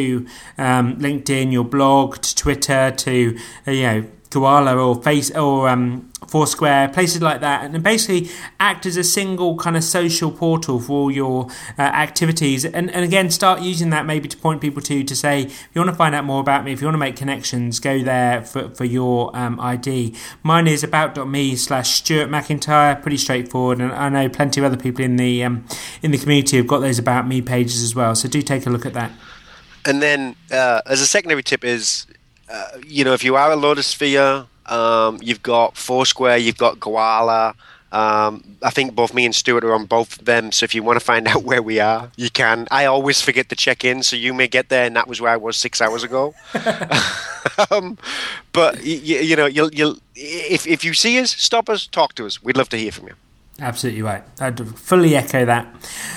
[0.58, 3.38] um, LinkedIn, your blog, to Twitter, to
[3.68, 8.30] uh, you know Gowalla or Face or um, Foursquare, places like that, and basically
[8.60, 11.47] act as a single kind of social portal for all your
[11.78, 12.64] uh, activities.
[12.64, 15.82] And, and again, start using that maybe to point people to to say, if you
[15.82, 18.43] want to find out more about me, if you want to make connections, go there
[18.45, 20.16] for, for your um, ID.
[20.43, 25.04] Mine is about.me slash Stuart McIntyre, pretty straightforward, and I know plenty of other people
[25.04, 25.66] in the um,
[26.02, 28.16] in the community have got those about me pages as well.
[28.16, 29.12] So do take a look at that.
[29.86, 32.05] And then, uh, as a secondary tip, is
[32.49, 36.79] uh, you know if you are a Lotus Sphere, um, you've got Foursquare, you've got
[36.79, 37.55] Gowalla.
[37.91, 40.53] Um, I think both me and Stuart are on both of them.
[40.53, 42.67] So if you want to find out where we are, you can.
[42.71, 45.32] I always forget to check in, so you may get there, and that was where
[45.32, 46.34] I was six hours ago.
[47.71, 47.97] um,
[48.53, 52.25] but you, you know, you'll, you'll if if you see us, stop us, talk to
[52.25, 52.41] us.
[52.43, 53.15] We'd love to hear from you.
[53.60, 54.24] Absolutely right.
[54.39, 55.68] I'd fully echo that.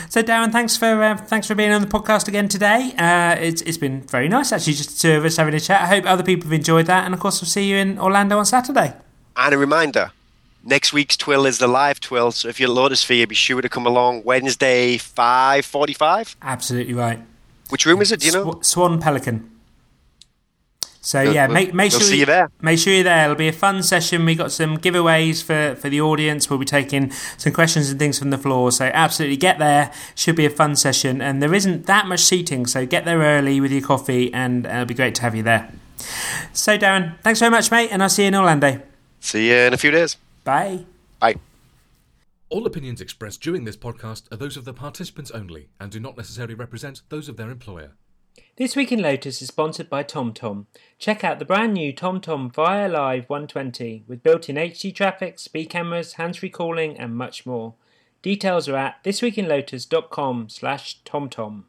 [0.09, 2.95] So, Darren, thanks for uh, thanks for being on the podcast again today.
[2.97, 5.82] Uh, it's it's been very nice actually, just two of us having a chat.
[5.82, 8.39] I hope other people have enjoyed that, and of course, we'll see you in Orlando
[8.39, 8.95] on Saturday.
[9.37, 10.12] And a reminder:
[10.64, 13.68] next week's Twill is the live Twill, so if you're Lotus Sphere, be sure to
[13.68, 16.37] come along Wednesday five forty-five.
[16.41, 17.20] Absolutely right.
[17.68, 18.20] Which room is it?
[18.20, 18.61] Do you know?
[18.62, 19.51] Swan Pelican.
[21.05, 22.50] So yeah, make make we'll sure see you there.
[22.62, 23.24] Make sure you're there.
[23.24, 24.24] It'll be a fun session.
[24.24, 26.48] We got some giveaways for for the audience.
[26.48, 28.72] We'll be taking some questions and things from the floor.
[28.72, 29.92] So absolutely get there.
[30.14, 32.64] Should be a fun session, and there isn't that much seating.
[32.64, 35.42] So get there early with your coffee, and uh, it'll be great to have you
[35.42, 35.70] there.
[36.55, 38.80] So Darren, thanks very much, mate, and I'll see you in Orlando.
[39.20, 40.16] See you in a few days.
[40.42, 40.86] Bye.
[41.20, 41.34] Bye.
[42.48, 46.16] All opinions expressed during this podcast are those of the participants only and do not
[46.16, 47.92] necessarily represent those of their employer.
[48.57, 50.66] This Week in Lotus is sponsored by TomTom.
[50.99, 55.66] Check out the brand new TomTom Via Live 120 with built in HD traffic, speed
[55.66, 57.74] cameras, hands-free calling and much more.
[58.22, 61.64] Details are at thisweekinlotus.com slash TomTom.